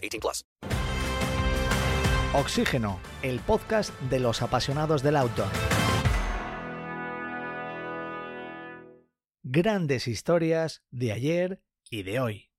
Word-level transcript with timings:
18 0.00 0.20
plus. 0.20 0.44
Oxígeno, 2.34 3.00
el 3.22 3.40
podcast 3.40 3.98
de 4.02 4.20
los 4.20 4.42
apasionados 4.42 5.02
del 5.02 5.16
outdoor. 5.16 5.48
Grandes 9.42 10.06
historias 10.06 10.82
de 10.90 11.12
ayer 11.12 11.62
y 11.90 12.02
de 12.02 12.20
hoy. 12.20 12.50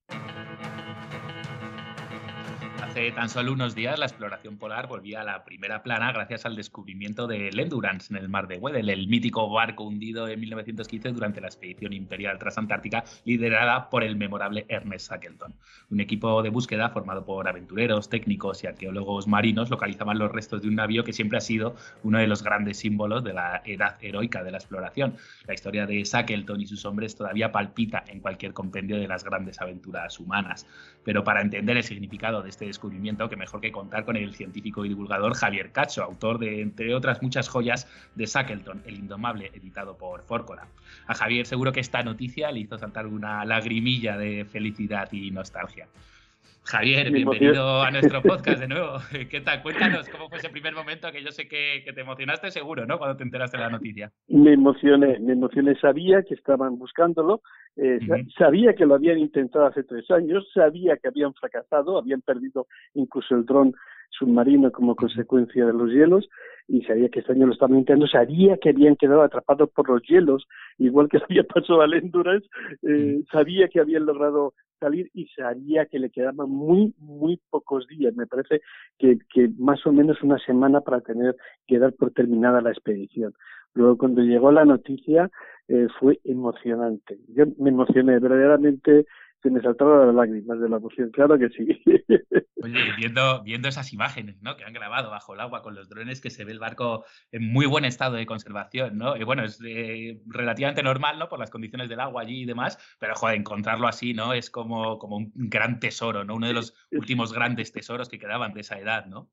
Hace 2.99 3.11
tan 3.13 3.29
solo 3.29 3.53
unos 3.53 3.75
días 3.75 3.97
la 3.97 4.07
exploración 4.07 4.57
polar 4.57 4.89
volvía 4.89 5.21
a 5.21 5.23
la 5.23 5.45
primera 5.45 5.83
plana 5.83 6.11
gracias 6.11 6.45
al 6.45 6.57
descubrimiento 6.57 7.27
del 7.27 7.57
Endurance 7.57 8.13
en 8.13 8.21
el 8.21 8.27
mar 8.27 8.45
de 8.49 8.57
Weddell, 8.57 8.89
el 8.89 9.07
mítico 9.07 9.49
barco 9.49 9.85
hundido 9.85 10.27
en 10.27 10.37
1915 10.37 11.13
durante 11.13 11.39
la 11.39 11.47
expedición 11.47 11.93
imperial 11.93 12.37
transantártica 12.37 13.05
liderada 13.23 13.89
por 13.89 14.03
el 14.03 14.17
memorable 14.17 14.65
Ernest 14.67 15.09
Shackleton. 15.09 15.55
Un 15.91 16.01
equipo 16.01 16.43
de 16.43 16.49
búsqueda 16.49 16.89
formado 16.89 17.23
por 17.23 17.47
aventureros, 17.47 18.09
técnicos 18.09 18.65
y 18.65 18.67
arqueólogos 18.67 19.27
marinos 19.27 19.69
localizaban 19.69 20.19
los 20.19 20.33
restos 20.33 20.61
de 20.61 20.67
un 20.67 20.75
navío 20.75 21.05
que 21.05 21.13
siempre 21.13 21.37
ha 21.37 21.41
sido 21.41 21.77
uno 22.03 22.17
de 22.17 22.27
los 22.27 22.43
grandes 22.43 22.79
símbolos 22.79 23.23
de 23.23 23.31
la 23.31 23.61
edad 23.63 23.95
heroica 24.01 24.43
de 24.43 24.51
la 24.51 24.57
exploración. 24.57 25.15
La 25.47 25.53
historia 25.53 25.85
de 25.85 26.03
Shackleton 26.03 26.59
y 26.59 26.67
sus 26.67 26.83
hombres 26.83 27.15
todavía 27.15 27.53
palpita 27.53 28.03
en 28.07 28.19
cualquier 28.19 28.51
compendio 28.51 28.97
de 28.97 29.07
las 29.07 29.23
grandes 29.23 29.61
aventuras 29.61 30.19
humanas. 30.19 30.67
Pero 31.05 31.23
para 31.23 31.41
entender 31.41 31.77
el 31.77 31.83
significado 31.83 32.43
de 32.43 32.49
este 32.49 32.65
descubrimiento, 32.65 32.88
que 33.29 33.35
mejor 33.35 33.61
que 33.61 33.71
contar 33.71 34.05
con 34.05 34.15
el 34.15 34.33
científico 34.35 34.85
y 34.85 34.89
divulgador 34.89 35.33
Javier 35.33 35.71
Cacho, 35.71 36.03
autor 36.03 36.39
de, 36.39 36.61
entre 36.61 36.93
otras 36.93 37.21
muchas 37.21 37.47
joyas, 37.47 37.87
de 38.15 38.25
Shackleton, 38.25 38.83
el 38.85 38.95
indomable, 38.95 39.51
editado 39.53 39.97
por 39.97 40.23
Fórcora. 40.23 40.67
A 41.07 41.13
Javier 41.13 41.45
seguro 41.45 41.71
que 41.71 41.79
esta 41.79 42.03
noticia 42.03 42.51
le 42.51 42.59
hizo 42.61 42.77
saltar 42.77 43.07
una 43.07 43.45
lagrimilla 43.45 44.17
de 44.17 44.45
felicidad 44.45 45.11
y 45.11 45.31
nostalgia. 45.31 45.87
Javier, 46.63 47.11
bienvenido 47.11 47.81
a 47.81 47.89
nuestro 47.91 48.21
podcast 48.21 48.59
de 48.59 48.67
nuevo. 48.67 48.97
¿Qué 49.29 49.41
tal? 49.41 49.63
Cuéntanos 49.63 50.07
cómo 50.09 50.29
fue 50.29 50.37
ese 50.37 50.49
primer 50.49 50.75
momento 50.75 51.11
que 51.11 51.23
yo 51.23 51.31
sé 51.31 51.47
que, 51.47 51.81
que, 51.83 51.93
te 51.93 52.01
emocionaste 52.01 52.51
seguro, 52.51 52.85
¿no? 52.85 52.99
Cuando 52.99 53.17
te 53.17 53.23
enteraste 53.23 53.57
de 53.57 53.63
la 53.63 53.69
noticia. 53.71 54.11
Me 54.27 54.53
emocioné, 54.53 55.19
me 55.19 55.33
emocioné. 55.33 55.75
Sabía 55.79 56.21
que 56.21 56.35
estaban 56.35 56.77
buscándolo, 56.77 57.41
eh, 57.75 57.97
uh 58.01 58.05
-huh. 58.05 58.33
sabía 58.37 58.73
que 58.75 58.85
lo 58.85 58.95
habían 58.95 59.17
intentado 59.17 59.65
hace 59.65 59.83
tres 59.83 60.09
años, 60.11 60.47
sabía 60.53 60.97
que 60.97 61.07
habían 61.07 61.33
fracasado, 61.33 61.97
habían 61.97 62.21
perdido 62.21 62.67
incluso 62.93 63.35
el 63.35 63.45
dron 63.45 63.73
submarino 64.09 64.71
como 64.71 64.95
consecuencia 64.95 65.65
de 65.65 65.73
los 65.73 65.91
hielos 65.91 66.29
y 66.67 66.81
sabía 66.83 67.09
que 67.09 67.19
este 67.19 67.31
año 67.31 67.47
lo 67.47 67.53
estaban 67.53 67.79
intentando, 67.79 68.07
sabía 68.07 68.57
que 68.57 68.69
habían 68.69 68.95
quedado 68.95 69.23
atrapados 69.23 69.69
por 69.71 69.89
los 69.89 70.03
hielos, 70.03 70.47
igual 70.77 71.09
que 71.09 71.17
había 71.29 71.43
pasado 71.43 71.81
al 71.81 71.93
Endurance, 71.93 72.47
eh, 72.83 73.23
sabía 73.31 73.67
que 73.67 73.79
habían 73.79 74.05
logrado 74.05 74.53
salir 74.79 75.09
y 75.13 75.27
sabía 75.27 75.87
que 75.87 75.99
le 75.99 76.09
quedaban 76.09 76.49
muy, 76.49 76.93
muy 76.99 77.39
pocos 77.49 77.87
días. 77.87 78.13
Me 78.15 78.27
parece 78.27 78.61
que, 78.97 79.17
que 79.33 79.49
más 79.57 79.85
o 79.85 79.91
menos 79.91 80.21
una 80.21 80.37
semana 80.39 80.81
para 80.81 81.01
tener 81.01 81.35
que 81.67 81.79
dar 81.79 81.93
por 81.93 82.11
terminada 82.11 82.61
la 82.61 82.71
expedición. 82.71 83.33
Luego, 83.73 83.97
cuando 83.97 84.21
llegó 84.21 84.51
la 84.51 84.65
noticia, 84.65 85.29
eh, 85.67 85.87
fue 85.99 86.19
emocionante. 86.23 87.19
Yo 87.29 87.45
me 87.57 87.69
emocioné, 87.69 88.19
verdaderamente 88.19 89.05
se 89.41 89.49
me 89.49 89.61
saltaron 89.61 90.07
las 90.07 90.15
lágrimas 90.15 90.59
de 90.59 90.69
la 90.69 90.77
emoción, 90.77 91.11
claro 91.11 91.37
que 91.37 91.49
sí. 91.49 91.67
Oye, 92.61 92.77
viendo, 92.97 93.41
viendo 93.43 93.69
esas 93.69 93.93
imágenes 93.93 94.41
¿no? 94.41 94.57
que 94.57 94.65
han 94.65 94.73
grabado 94.73 95.09
bajo 95.09 95.33
el 95.33 95.39
agua 95.39 95.61
con 95.61 95.75
los 95.75 95.87
drones, 95.87 96.19
que 96.19 96.29
se 96.29 96.43
ve 96.43 96.51
el 96.51 96.59
barco 96.59 97.05
en 97.31 97.49
muy 97.49 97.65
buen 97.65 97.85
estado 97.85 98.15
de 98.15 98.25
conservación, 98.25 98.97
¿no? 98.97 99.15
Y 99.15 99.23
bueno, 99.23 99.45
es 99.45 99.61
eh, 99.65 100.19
relativamente 100.25 100.83
normal, 100.83 101.19
¿no? 101.19 101.29
Por 101.29 101.39
las 101.39 101.51
condiciones 101.51 101.87
del 101.87 102.01
agua 102.01 102.23
allí 102.23 102.41
y 102.41 102.45
demás, 102.45 102.77
pero 102.99 103.15
joder, 103.15 103.37
encontrarlo 103.37 103.87
así, 103.87 104.13
¿no? 104.13 104.33
Es 104.33 104.49
como, 104.49 104.99
como 104.99 105.17
un 105.17 105.31
gran 105.35 105.79
tesoro, 105.79 106.25
¿no? 106.25 106.35
Uno 106.35 106.47
de 106.47 106.53
los 106.53 106.75
últimos 106.91 107.31
grandes 107.31 107.71
tesoros 107.71 108.09
que 108.09 108.19
quedaban 108.19 108.53
de 108.53 108.61
esa 108.61 108.77
edad, 108.77 109.05
¿no? 109.05 109.29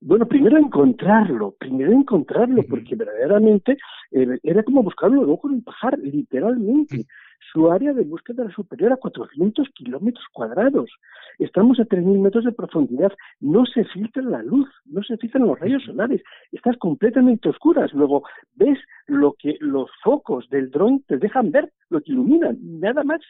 Bueno, 0.00 0.26
primero 0.26 0.58
encontrarlo, 0.58 1.54
primero 1.58 1.92
encontrarlo, 1.92 2.62
porque 2.68 2.96
verdaderamente 2.96 3.78
eh, 4.10 4.38
era 4.42 4.62
como 4.62 4.82
buscarlo 4.82 5.30
ojo 5.32 5.48
en 5.48 5.56
el 5.56 5.62
pajar, 5.62 5.98
literalmente. 5.98 7.06
Su 7.52 7.70
área 7.70 7.92
de 7.92 8.04
búsqueda 8.04 8.44
era 8.44 8.54
superior 8.54 8.92
a 8.92 8.96
400 8.96 9.68
kilómetros 9.74 10.24
cuadrados. 10.32 10.90
Estamos 11.38 11.78
a 11.80 11.84
3.000 11.84 12.20
metros 12.20 12.44
de 12.44 12.52
profundidad. 12.52 13.12
No 13.40 13.66
se 13.66 13.84
filtra 13.84 14.22
la 14.22 14.42
luz, 14.42 14.68
no 14.86 15.02
se 15.02 15.16
filtran 15.18 15.46
los 15.46 15.58
rayos 15.58 15.82
solares. 15.84 16.22
Estás 16.50 16.76
completamente 16.78 17.48
oscuras. 17.48 17.92
Luego 17.92 18.22
ves 18.54 18.78
lo 19.06 19.34
que 19.38 19.56
los 19.60 19.90
focos 20.02 20.48
del 20.50 20.70
dron 20.70 21.02
te 21.06 21.18
dejan 21.18 21.50
ver, 21.50 21.72
lo 21.90 22.00
que 22.00 22.12
iluminan, 22.12 22.58
nada 22.60 23.04
más. 23.04 23.20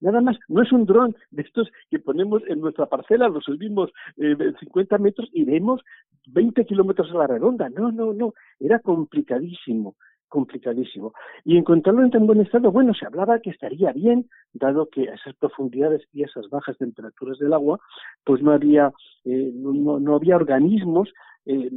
Nada 0.00 0.20
más, 0.20 0.36
no 0.48 0.62
es 0.62 0.72
un 0.72 0.84
dron 0.84 1.16
de 1.30 1.42
estos 1.42 1.68
que 1.90 1.98
ponemos 1.98 2.42
en 2.48 2.60
nuestra 2.60 2.86
parcela, 2.86 3.28
lo 3.28 3.40
subimos 3.40 3.90
eh, 4.16 4.36
50 4.60 4.98
metros 4.98 5.28
y 5.32 5.44
vemos 5.44 5.82
20 6.26 6.64
kilómetros 6.66 7.10
a 7.10 7.18
la 7.18 7.26
redonda. 7.26 7.68
No, 7.70 7.90
no, 7.90 8.12
no, 8.12 8.34
era 8.60 8.78
complicadísimo 8.80 9.96
complicadísimo. 10.28 11.12
Y 11.44 11.56
encontrarlo 11.56 12.02
en 12.02 12.10
tan 12.10 12.26
buen 12.26 12.40
estado, 12.40 12.70
bueno, 12.70 12.92
se 12.94 13.06
hablaba 13.06 13.40
que 13.40 13.50
estaría 13.50 13.92
bien, 13.92 14.28
dado 14.52 14.88
que 14.90 15.08
a 15.08 15.14
esas 15.14 15.34
profundidades 15.36 16.02
y 16.12 16.24
esas 16.24 16.48
bajas 16.50 16.76
temperaturas 16.78 17.38
del 17.38 17.52
agua, 17.52 17.80
pues 18.24 18.42
no 18.42 18.52
había, 18.52 18.92
eh, 19.24 19.50
no, 19.54 19.98
no, 19.98 20.16
había 20.16 20.36
organismos 20.36 21.12
eh, 21.46 21.70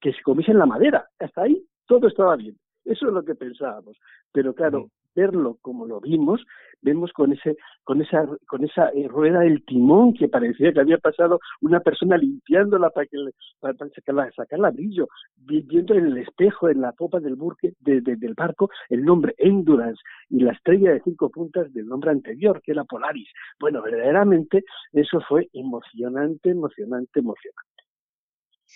que 0.00 0.12
se 0.12 0.22
comiesen 0.22 0.58
la 0.58 0.66
madera. 0.66 1.08
Hasta 1.18 1.42
ahí 1.42 1.62
todo 1.86 2.08
estaba 2.08 2.36
bien. 2.36 2.56
Eso 2.84 3.08
es 3.08 3.12
lo 3.12 3.24
que 3.24 3.34
pensábamos. 3.34 3.98
Pero 4.32 4.54
claro, 4.54 4.90
verlo 5.14 5.58
como 5.60 5.86
lo 5.86 6.00
vimos, 6.00 6.44
vemos 6.82 7.12
con 7.12 7.32
ese, 7.32 7.56
con 7.84 8.02
esa, 8.02 8.26
con 8.46 8.64
esa 8.64 8.88
eh, 8.90 9.08
rueda 9.08 9.40
del 9.40 9.64
timón 9.64 10.14
que 10.14 10.28
parecía 10.28 10.72
que 10.72 10.80
había 10.80 10.98
pasado 10.98 11.40
una 11.60 11.80
persona 11.80 12.16
limpiándola 12.16 12.90
para 12.90 13.06
que 13.06 13.16
para, 13.60 13.74
sacarla, 13.94 14.30
sacarla 14.36 14.70
brillo, 14.70 15.08
viendo 15.36 15.94
en 15.94 16.06
el 16.06 16.18
espejo, 16.18 16.68
en 16.68 16.80
la 16.80 16.92
popa 16.92 17.20
del 17.20 17.36
burque, 17.36 17.72
de, 17.80 18.00
del 18.00 18.34
barco, 18.34 18.70
el 18.88 19.04
nombre 19.04 19.34
Endurance 19.38 20.00
y 20.28 20.40
la 20.40 20.52
estrella 20.52 20.92
de 20.92 21.02
cinco 21.02 21.30
puntas 21.30 21.72
del 21.72 21.86
nombre 21.86 22.10
anterior, 22.10 22.60
que 22.62 22.72
era 22.72 22.84
Polaris. 22.84 23.28
Bueno, 23.58 23.82
verdaderamente 23.82 24.64
eso 24.92 25.20
fue 25.28 25.48
emocionante, 25.52 26.50
emocionante, 26.50 27.20
emocionante. 27.20 27.77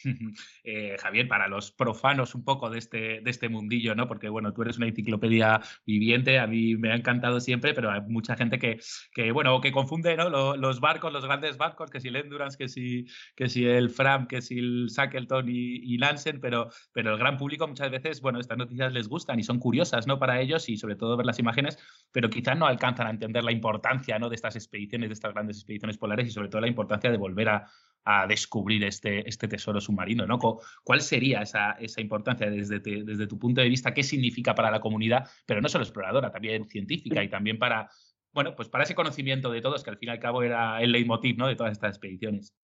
Eh, 0.64 0.96
Javier, 1.00 1.26
para 1.26 1.48
los 1.48 1.72
profanos 1.72 2.34
un 2.34 2.44
poco 2.44 2.70
de 2.70 2.78
este, 2.78 3.20
de 3.20 3.30
este 3.30 3.48
mundillo, 3.48 3.94
¿no? 3.94 4.06
Porque, 4.06 4.28
bueno, 4.28 4.52
tú 4.52 4.62
eres 4.62 4.76
una 4.76 4.86
enciclopedia 4.86 5.60
viviente, 5.84 6.38
a 6.38 6.46
mí 6.46 6.76
me 6.76 6.92
ha 6.92 6.94
encantado 6.94 7.40
siempre, 7.40 7.74
pero 7.74 7.90
hay 7.90 8.00
mucha 8.02 8.36
gente 8.36 8.58
que, 8.58 8.78
que 9.12 9.32
bueno, 9.32 9.60
que 9.60 9.72
confunde, 9.72 10.16
¿no? 10.16 10.56
Los, 10.56 10.80
barcos, 10.80 11.12
los 11.12 11.24
grandes 11.24 11.56
barcos, 11.56 11.90
que 11.90 12.00
si 12.00 12.08
el 12.08 12.16
Endurance, 12.16 12.56
que 12.56 12.68
si, 12.68 13.06
que 13.34 13.48
si 13.48 13.64
el 13.66 13.90
Fram, 13.90 14.26
que 14.28 14.40
si 14.40 14.58
el 14.58 14.86
Shackleton 14.88 15.48
y, 15.48 15.94
y 15.94 15.98
pero, 16.40 16.68
pero 16.92 17.12
el 17.12 17.18
gran 17.18 17.36
público 17.36 17.66
muchas 17.66 17.90
veces, 17.90 18.20
bueno, 18.20 18.38
estas 18.38 18.58
noticias 18.58 18.92
les 18.92 19.08
gustan 19.08 19.38
y 19.38 19.42
son 19.42 19.58
curiosas, 19.58 20.06
¿no? 20.06 20.18
Para 20.18 20.40
ellos 20.40 20.68
y 20.68 20.76
sobre 20.76 20.96
todo 20.96 21.16
ver 21.16 21.26
las 21.26 21.38
imágenes, 21.38 21.78
pero 22.12 22.30
quizás 22.30 22.56
no 22.56 22.66
alcanzan 22.66 23.06
a 23.06 23.10
entender 23.10 23.44
la 23.44 23.52
importancia, 23.52 24.18
¿no? 24.18 24.28
De 24.28 24.36
estas 24.36 24.56
expediciones, 24.56 25.08
de 25.08 25.14
estas 25.14 25.32
grandes 25.32 25.56
expediciones 25.56 25.98
polares 25.98 26.26
y 26.28 26.30
sobre 26.30 26.48
todo 26.48 26.60
la 26.60 26.68
importancia 26.68 27.10
de 27.10 27.16
volver 27.16 27.48
a, 27.48 27.66
a 28.04 28.26
descubrir 28.26 28.84
este, 28.84 29.28
este 29.28 29.48
tesoro 29.48 29.80
submarino, 29.80 30.26
¿no? 30.26 30.38
¿Cuál 30.84 31.00
sería 31.00 31.42
esa, 31.42 31.72
esa 31.72 32.00
importancia 32.00 32.50
desde, 32.50 32.80
desde 32.80 33.26
tu 33.26 33.38
punto 33.38 33.60
de 33.60 33.68
vista? 33.68 33.94
¿Qué 33.94 34.02
significa 34.02 34.54
para 34.54 34.70
la 34.70 34.80
comunidad? 34.80 35.28
Pero 35.46 35.60
no 35.60 35.68
solo 35.68 35.84
exploradora, 35.84 36.30
también 36.30 36.68
científica 36.68 37.22
y 37.22 37.28
también 37.28 37.58
para, 37.58 37.88
bueno, 38.32 38.54
pues 38.56 38.68
para 38.68 38.84
ese 38.84 38.94
conocimiento 38.94 39.50
de 39.50 39.60
todos, 39.60 39.82
que 39.84 39.90
al 39.90 39.98
fin 39.98 40.08
y 40.08 40.12
al 40.12 40.18
cabo 40.18 40.42
era 40.42 40.80
el 40.82 40.92
leitmotiv, 40.92 41.36
¿no? 41.36 41.46
De 41.46 41.56
todas 41.56 41.72
estas 41.72 41.90
expediciones. 41.90 42.54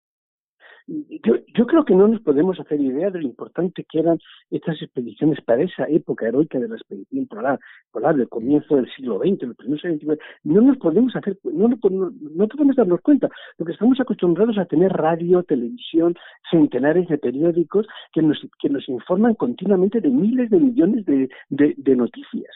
Yo, 0.88 1.34
yo 1.54 1.66
creo 1.66 1.84
que 1.84 1.94
no 1.94 2.08
nos 2.08 2.22
podemos 2.22 2.58
hacer 2.58 2.80
idea 2.80 3.10
de 3.10 3.20
lo 3.20 3.26
importante 3.26 3.84
que 3.84 3.98
eran 3.98 4.18
estas 4.50 4.80
expediciones 4.80 5.38
para 5.42 5.62
esa 5.62 5.84
época 5.88 6.26
heroica 6.26 6.58
de 6.58 6.68
la 6.68 6.76
expedición 6.76 7.26
polar, 7.26 7.58
polar 7.92 8.16
del 8.16 8.28
comienzo 8.28 8.76
del 8.76 8.90
siglo 8.96 9.18
XX, 9.18 9.42
los 9.42 9.56
primeros 9.56 9.84
años 9.84 10.18
No 10.44 10.62
nos 10.62 10.78
podemos 10.78 11.14
hacer, 11.14 11.36
no, 11.44 11.68
no, 11.68 12.10
no 12.10 12.48
podemos 12.48 12.76
darnos 12.76 13.00
cuenta, 13.02 13.28
porque 13.58 13.74
estamos 13.74 14.00
acostumbrados 14.00 14.56
a 14.56 14.64
tener 14.64 14.90
radio, 14.92 15.42
televisión, 15.42 16.14
centenares 16.50 17.06
de 17.08 17.18
periódicos 17.18 17.86
que 18.12 18.22
nos, 18.22 18.38
que 18.58 18.70
nos 18.70 18.88
informan 18.88 19.34
continuamente 19.34 20.00
de 20.00 20.08
miles 20.08 20.48
de 20.48 20.58
millones 20.58 21.04
de, 21.04 21.28
de, 21.50 21.74
de 21.76 21.96
noticias. 21.96 22.54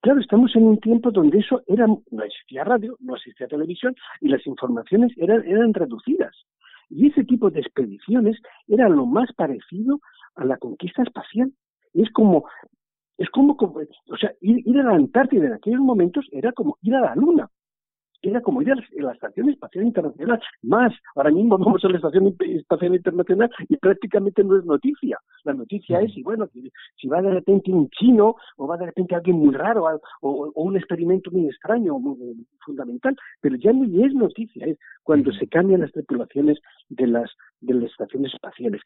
Claro, 0.00 0.20
estamos 0.20 0.56
en 0.56 0.64
un 0.64 0.80
tiempo 0.80 1.10
donde 1.10 1.38
eso 1.38 1.62
era, 1.66 1.86
no 1.86 2.22
existía 2.22 2.64
radio, 2.64 2.96
no 3.00 3.14
existía 3.14 3.46
televisión 3.46 3.94
y 4.20 4.28
las 4.28 4.44
informaciones 4.46 5.12
eran, 5.16 5.46
eran 5.46 5.74
reducidas. 5.74 6.34
Y 6.92 7.08
ese 7.08 7.24
tipo 7.24 7.50
de 7.50 7.60
expediciones 7.60 8.38
era 8.68 8.88
lo 8.88 9.06
más 9.06 9.32
parecido 9.32 10.00
a 10.34 10.44
la 10.44 10.58
conquista 10.58 11.02
espacial. 11.02 11.52
Es 11.94 12.10
como, 12.10 12.44
es 13.16 13.28
como, 13.30 13.56
o 13.60 14.16
sea, 14.16 14.32
ir, 14.40 14.66
ir 14.66 14.78
a 14.78 14.84
la 14.84 14.94
Antártida 14.94 15.46
en 15.46 15.54
aquellos 15.54 15.80
momentos 15.80 16.26
era 16.32 16.52
como 16.52 16.78
ir 16.82 16.94
a 16.94 17.00
la 17.00 17.14
Luna 17.14 17.50
era 18.22 18.40
como 18.40 18.62
ir 18.62 18.72
a 18.72 18.76
la 18.76 19.12
Estación 19.12 19.48
Espacial 19.50 19.84
Internacional. 19.84 20.40
Más, 20.62 20.92
ahora 21.14 21.30
mismo 21.30 21.58
vamos 21.58 21.84
a 21.84 21.88
la 21.88 21.96
Estación 21.96 22.34
Espacial 22.38 22.94
Internacional 22.94 23.50
y 23.68 23.76
prácticamente 23.76 24.44
no 24.44 24.58
es 24.58 24.64
noticia. 24.64 25.18
La 25.44 25.54
noticia 25.54 26.00
es, 26.00 26.16
y 26.16 26.22
bueno, 26.22 26.48
si 26.96 27.08
va 27.08 27.20
de 27.20 27.30
repente 27.30 27.72
un 27.72 27.90
chino 27.90 28.36
o 28.56 28.66
va 28.66 28.76
de 28.76 28.86
repente 28.86 29.14
alguien 29.14 29.36
muy 29.36 29.54
raro 29.54 29.86
o, 30.20 30.52
un 30.54 30.76
experimento 30.76 31.30
muy 31.30 31.46
extraño, 31.46 31.98
muy, 31.98 32.46
fundamental, 32.64 33.16
pero 33.40 33.56
ya 33.56 33.72
no 33.72 33.84
es 33.84 34.14
noticia, 34.14 34.66
es 34.66 34.78
cuando 35.02 35.32
se 35.32 35.48
cambian 35.48 35.80
las 35.80 35.92
tripulaciones 35.92 36.58
de 36.88 37.06
las, 37.06 37.30
de 37.60 37.74
las 37.74 37.90
estaciones 37.90 38.32
espaciales. 38.32 38.80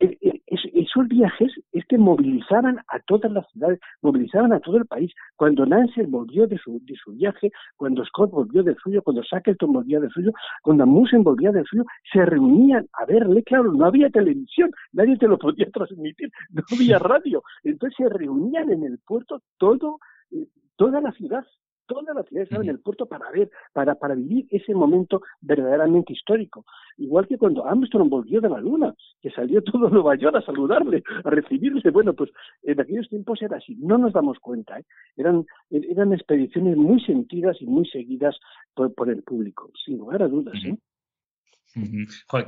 Esos 0.00 1.06
viajes 1.08 1.52
es 1.72 1.84
que 1.86 1.98
movilizaban 1.98 2.78
a 2.88 2.98
todas 3.06 3.30
las 3.30 3.48
ciudades, 3.50 3.78
movilizaban 4.02 4.52
a 4.52 4.60
todo 4.60 4.78
el 4.78 4.86
país. 4.86 5.12
Cuando 5.36 5.66
Nancy 5.66 6.02
volvió 6.02 6.46
de 6.46 6.58
su, 6.58 6.80
de 6.84 6.94
su 6.96 7.12
viaje, 7.12 7.52
cuando 7.76 8.04
Scott 8.06 8.30
volvió 8.30 8.62
del 8.62 8.76
suyo, 8.82 9.02
cuando 9.02 9.22
Shackleton 9.22 9.72
volvía 9.72 10.00
del 10.00 10.10
suyo, 10.10 10.32
cuando 10.62 10.86
Musen 10.86 11.22
volvía 11.22 11.52
del 11.52 11.66
suyo, 11.66 11.84
se 12.12 12.24
reunían 12.24 12.88
a 12.94 13.04
verle. 13.04 13.42
Claro, 13.44 13.72
no 13.72 13.84
había 13.84 14.10
televisión, 14.10 14.70
nadie 14.92 15.16
te 15.16 15.28
lo 15.28 15.38
podía 15.38 15.66
transmitir, 15.72 16.30
no 16.50 16.62
había 16.72 16.98
radio. 16.98 17.42
Entonces 17.62 17.96
se 17.96 18.08
reunían 18.08 18.70
en 18.72 18.84
el 18.84 18.98
puerto 19.06 19.42
todo, 19.58 19.98
eh, 20.32 20.46
toda 20.76 21.00
la 21.00 21.12
ciudad 21.12 21.44
toda 21.90 22.14
la 22.14 22.22
ciudad 22.22 22.44
estaba 22.44 22.62
en 22.62 22.70
el 22.70 22.78
puerto 22.78 23.06
para 23.06 23.28
ver, 23.32 23.50
para, 23.72 23.96
para 23.96 24.14
vivir 24.14 24.46
ese 24.50 24.72
momento 24.74 25.22
verdaderamente 25.40 26.12
histórico. 26.12 26.64
Igual 26.98 27.26
que 27.26 27.36
cuando 27.36 27.66
Armstrong 27.66 28.08
volvió 28.08 28.40
de 28.40 28.48
la 28.48 28.60
Luna, 28.60 28.94
que 29.20 29.30
salió 29.30 29.60
todo 29.64 29.90
Nueva 29.90 30.14
York 30.14 30.36
a 30.36 30.42
saludarle, 30.42 31.02
a 31.24 31.30
recibirle. 31.30 31.90
Bueno, 31.90 32.14
pues 32.14 32.30
en 32.62 32.80
aquellos 32.80 33.08
tiempos 33.08 33.42
era 33.42 33.56
así, 33.56 33.74
no 33.74 33.98
nos 33.98 34.12
damos 34.12 34.38
cuenta. 34.38 34.78
¿eh? 34.78 34.84
Eran, 35.16 35.44
eran 35.70 36.12
expediciones 36.12 36.76
muy 36.76 37.00
sentidas 37.00 37.60
y 37.60 37.66
muy 37.66 37.86
seguidas 37.86 38.38
por, 38.74 38.94
por 38.94 39.10
el 39.10 39.24
público, 39.24 39.70
sin 39.84 39.98
lugar 39.98 40.22
a 40.22 40.28
dudas. 40.28 40.54
¿eh? 40.64 40.76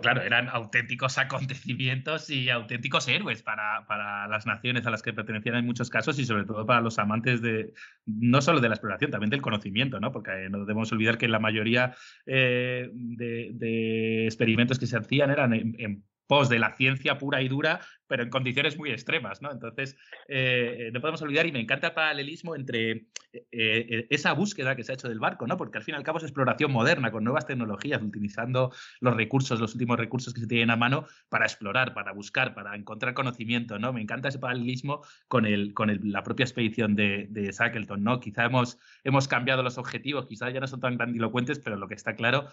Claro, 0.01 0.23
eran 0.23 0.49
auténticos 0.49 1.19
acontecimientos 1.19 2.31
y 2.31 2.51
auténticos 2.51 3.09
héroes 3.09 3.43
para, 3.43 3.87
para, 3.87 4.27
las 4.29 4.47
naciones 4.47 4.87
a 4.87 4.91
las 4.91 5.03
que 5.03 5.13
pertenecían 5.13 5.57
en 5.57 5.67
muchos 5.67 5.91
casos 5.91 6.19
y 6.19 6.25
sobre 6.25 6.45
todo 6.45 6.67
para 6.67 6.81
los 6.81 6.99
amantes 6.99 7.43
de 7.43 7.73
no 8.07 8.43
solo 8.43 8.61
de 8.61 8.69
la 8.69 8.75
exploración, 8.75 9.11
también 9.11 9.31
del 9.31 9.43
conocimiento, 9.43 10.01
¿no? 10.01 10.13
Porque 10.13 10.49
no 10.51 10.61
debemos 10.61 10.93
olvidar 10.93 11.19
que 11.19 11.29
la 11.29 11.39
mayoría 11.39 11.95
eh, 12.27 12.91
de, 12.93 14.25
experimentos 14.25 14.79
que 14.79 14.87
se 14.87 14.97
hacían 14.97 15.31
eran 15.31 15.53
en 15.53 16.05
de 16.41 16.59
la 16.59 16.75
ciencia 16.75 17.19
pura 17.19 17.43
y 17.43 17.49
dura, 17.49 17.81
pero 18.07 18.23
en 18.23 18.31
condiciones 18.31 18.77
muy 18.77 18.91
extremas, 18.91 19.43
¿no? 19.43 19.51
Entonces, 19.51 19.97
eh, 20.29 20.91
no 20.93 21.01
podemos 21.01 21.23
olvidar, 21.23 21.47
y 21.47 21.53
me 21.53 21.61
encanta 21.61 21.89
el 21.89 21.93
paralelismo 21.95 22.55
entre 22.55 22.91
eh, 22.91 23.07
eh, 23.53 24.07
esa 24.11 24.33
búsqueda 24.33 24.77
que 24.77 24.85
se 24.85 24.93
ha 24.93 24.95
hecho 24.95 25.09
del 25.09 25.19
barco, 25.19 25.47
¿no? 25.47 25.57
Porque 25.57 25.79
al 25.79 25.85
fin 25.85 25.95
y 25.95 25.97
al 25.97 26.03
cabo 26.03 26.19
es 26.19 26.25
exploración 26.25 26.73
moderna, 26.73 27.11
con 27.11 27.25
nuevas 27.25 27.47
tecnologías, 27.47 28.03
utilizando 28.03 28.73
los 29.01 29.17
recursos, 29.17 29.61
los 29.61 29.75
últimos 29.75 29.99
recursos 29.99 30.35
que 30.35 30.41
se 30.41 30.47
tienen 30.47 30.71
a 30.71 30.77
mano 30.77 31.07
para 31.29 31.45
explorar, 31.45 31.95
para 31.95 32.13
buscar, 32.13 32.55
para 32.55 32.77
encontrar 32.77 33.15
conocimiento, 33.15 33.79
¿no? 33.79 33.93
Me 33.93 34.03
encanta 34.03 34.29
ese 34.29 34.39
paralelismo 34.39 35.03
con, 35.29 35.47
el, 35.47 35.75
con 35.75 35.99
la 36.03 36.23
propia 36.23 36.45
expedición 36.45 36.95
de, 36.95 37.29
de 37.31 37.51
Shackleton, 37.51 38.03
¿no? 38.03 38.21
Quizá 38.21 38.45
hemos, 38.45 38.79
hemos 39.05 39.29
cambiado 39.29 39.63
los 39.63 39.79
objetivos, 39.79 40.27
quizá 40.27 40.51
ya 40.51 40.61
no 40.61 40.67
son 40.67 40.81
tan 40.81 40.97
grandilocuentes, 40.97 41.59
pero 41.59 41.77
lo 41.77 41.89
que 41.89 41.95
está 41.95 42.15
claro 42.15 42.49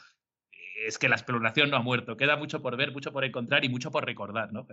es 0.85 0.97
que 0.97 1.09
la 1.09 1.15
exploración 1.15 1.69
no 1.69 1.77
ha 1.77 1.81
muerto. 1.81 2.17
Queda 2.17 2.37
mucho 2.37 2.61
por 2.61 2.77
ver, 2.77 2.91
mucho 2.91 3.11
por 3.11 3.23
encontrar 3.25 3.65
y 3.65 3.69
mucho 3.69 3.91
por 3.91 4.05
recordar, 4.05 4.51
¿no, 4.53 4.65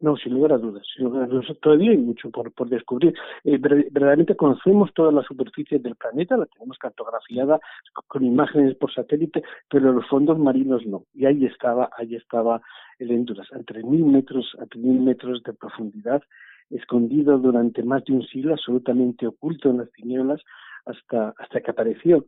No, 0.00 0.16
sin 0.16 0.34
lugar 0.34 0.52
a 0.52 0.58
dudas, 0.58 0.86
sin 0.94 1.04
lugar 1.04 1.24
a 1.24 1.26
dudas. 1.26 1.46
Todavía 1.60 1.90
hay 1.90 1.98
mucho 1.98 2.30
por, 2.30 2.52
por 2.52 2.68
descubrir. 2.68 3.14
Eh, 3.44 3.58
verdaderamente 3.58 4.36
conocemos 4.36 4.92
toda 4.94 5.12
la 5.12 5.22
superficie 5.22 5.78
del 5.78 5.96
planeta, 5.96 6.36
la 6.36 6.46
tenemos 6.46 6.78
cartografiada 6.78 7.58
con 8.06 8.24
imágenes 8.24 8.76
por 8.76 8.92
satélite, 8.92 9.42
pero 9.68 9.92
los 9.92 10.06
fondos 10.08 10.38
marinos 10.38 10.86
no. 10.86 11.04
Y 11.14 11.26
ahí 11.26 11.44
estaba, 11.46 11.90
ahí 11.96 12.14
estaba 12.14 12.60
el 12.98 13.10
Endurance, 13.10 13.54
entre 13.54 13.82
mil 13.82 14.04
metros 14.04 14.56
a 14.58 14.64
mil 14.76 15.00
metros 15.00 15.42
de 15.42 15.52
profundidad, 15.52 16.22
escondido 16.70 17.38
durante 17.38 17.82
más 17.82 18.04
de 18.04 18.12
un 18.12 18.26
siglo, 18.26 18.52
absolutamente 18.52 19.26
oculto 19.26 19.70
en 19.70 19.78
las 19.78 19.90
tinieblas, 19.92 20.42
hasta, 20.88 21.34
hasta 21.38 21.60
que 21.60 21.70
apareció. 21.70 22.26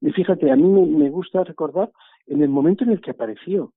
Y 0.00 0.10
fíjate, 0.12 0.50
a 0.50 0.56
mí 0.56 0.64
me, 0.64 1.10
gusta 1.10 1.44
recordar 1.44 1.90
en 2.26 2.42
el 2.42 2.48
momento 2.48 2.84
en 2.84 2.90
el 2.90 3.00
que 3.00 3.12
apareció. 3.12 3.72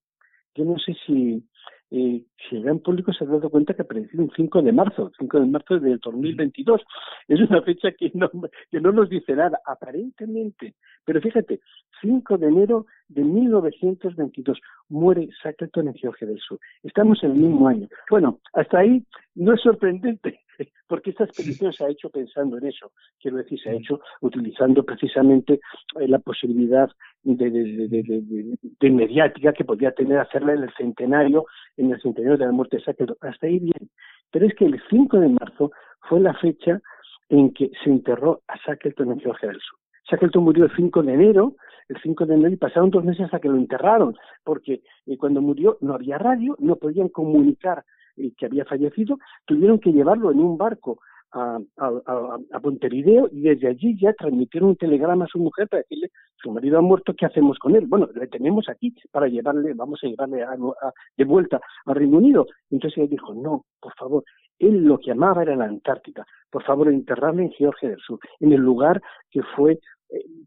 Yo 0.56 0.66
no 0.66 0.78
sé 0.78 0.96
si, 1.06 1.44
eh, 1.92 2.24
si 2.50 2.56
el 2.56 2.64
gran 2.64 2.80
público 2.80 3.12
se 3.14 3.24
ha 3.24 3.28
dado 3.28 3.50
cuenta 3.50 3.74
que 3.74 3.82
apareció 3.82 4.22
el 4.22 4.32
5 4.36 4.62
de 4.62 4.72
marzo, 4.72 5.12
5 5.18 5.40
de 5.40 5.46
marzo 5.46 5.80
del 5.80 6.00
2022. 6.00 6.82
Es 7.28 7.40
una 7.42 7.62
fecha 7.62 7.92
que 7.92 8.12
no, 8.14 8.30
que 8.70 8.80
no 8.80 8.92
nos 8.92 9.10
dice 9.10 9.36
nada, 9.36 9.60
aparentemente. 9.66 10.76
Pero 11.06 11.22
fíjate, 11.22 11.60
5 12.02 12.38
de 12.38 12.48
enero 12.48 12.86
de 13.08 13.24
1922 13.24 14.60
muere 14.90 15.30
Shackleton 15.44 15.88
en 15.88 15.96
Georgia 15.96 16.28
del 16.28 16.40
Sur. 16.40 16.60
Estamos 16.84 17.24
en 17.24 17.32
el 17.32 17.38
mismo 17.38 17.68
año. 17.68 17.88
Bueno, 18.10 18.40
hasta 18.54 18.80
ahí 18.80 19.04
no 19.36 19.54
es 19.54 19.62
sorprendente, 19.62 20.40
porque 20.88 21.12
esta 21.12 21.26
expedición 21.26 21.74
se 21.74 21.86
ha 21.86 21.90
hecho 21.90 22.10
pensando 22.10 22.58
en 22.58 22.68
eso. 22.68 22.92
Quiero 23.20 23.38
decir, 23.38 23.60
se 23.60 23.70
ha 23.70 23.74
hecho 23.74 24.00
utilizando 24.22 24.84
precisamente 24.84 25.60
eh, 26.00 26.08
la 26.08 26.20
posibilidad 26.20 26.90
de, 27.24 27.50
de, 27.50 28.90
mediática 28.90 29.54
que 29.54 29.64
podía 29.64 29.92
tener 29.92 30.20
hacerla 30.20 30.54
en 30.54 30.64
el 30.64 30.74
centenario, 30.76 31.46
en 31.78 31.92
el 31.92 32.02
centenario 32.02 32.38
de 32.38 32.46
la 32.46 32.52
muerte 32.52 32.78
de 32.78 32.84
Shackleton. 32.84 33.18
Hasta 33.22 33.48
ahí 33.48 33.60
bien. 33.60 33.90
Pero 34.32 34.46
es 34.46 34.56
que 34.56 34.66
el 34.66 34.82
5 34.90 35.20
de 35.20 35.30
marzo 35.30 35.72
fue 36.10 36.20
la 36.20 36.34
fecha 36.36 36.82
en 37.30 37.54
que 37.54 37.72
se 37.84 37.90
enterró 37.90 38.42
a 38.48 38.58
Shackleton 38.58 39.12
en 39.12 39.20
Georgia 39.20 39.50
del 39.50 39.60
Sur. 39.60 39.80
Shackleton 40.10 40.44
murió 40.44 40.66
el 40.66 40.76
5 40.76 41.04
de 41.04 41.14
enero, 41.14 41.56
el 41.88 41.98
5 42.02 42.26
de 42.26 42.34
enero 42.36 42.54
y 42.54 42.58
pasaron 42.58 42.90
dos 42.90 43.04
meses 43.04 43.26
hasta 43.26 43.40
que 43.40 43.48
lo 43.48 43.56
enterraron, 43.56 44.16
porque 44.44 44.82
eh, 45.06 45.18
cuando 45.18 45.42
murió 45.42 45.78
no 45.82 45.94
había 45.94 46.18
radio, 46.18 46.56
no 46.60 46.76
podían 46.76 47.10
comunicar 47.10 47.84
eh, 48.18 48.32
que 48.38 48.46
había 48.46 48.66
fallecido, 48.66 49.18
tuvieron 49.46 49.80
que 49.80 49.92
llevarlo 49.92 50.32
en 50.32 50.40
un 50.40 50.58
barco 50.58 51.00
a, 51.32 51.60
a, 51.78 51.92
a, 52.52 52.60
Montevideo 52.60 53.28
y 53.32 53.42
desde 53.42 53.68
allí 53.68 53.98
ya 54.00 54.14
transmitieron 54.14 54.70
un 54.70 54.76
telegrama 54.76 55.26
a 55.26 55.28
su 55.28 55.40
mujer 55.40 55.68
para 55.68 55.82
decirle 55.82 56.12
su 56.44 56.52
marido 56.52 56.78
ha 56.78 56.82
muerto, 56.82 57.14
¿qué 57.18 57.26
hacemos 57.26 57.58
con 57.58 57.76
él? 57.76 57.88
Bueno, 57.88 58.10
le 58.14 58.28
tenemos 58.28 58.68
aquí 58.68 58.94
para 59.12 59.28
llevarle, 59.28 59.74
vamos 59.74 60.00
a 60.04 60.08
llevarle 60.08 60.46
de 61.18 61.24
vuelta 61.24 61.62
al 61.86 61.96
Reino 61.96 62.18
Unido. 62.18 62.46
Entonces 62.70 62.98
ella 62.98 63.08
dijo, 63.08 63.34
no, 63.34 63.66
por 63.80 63.94
favor, 63.96 64.24
él 64.60 64.84
lo 64.84 65.00
que 65.00 65.12
amaba 65.12 65.42
era 65.42 65.56
la 65.56 65.66
Antártica, 65.66 66.26
por 66.52 66.64
favor, 66.64 66.90
enterrarle 66.90 67.44
en 67.44 67.52
Georgia 67.52 67.90
del 67.90 68.00
Sur, 68.00 68.20
en 68.42 68.52
el 68.52 68.60
lugar 68.60 69.02
que 69.32 69.42
fue 69.56 69.80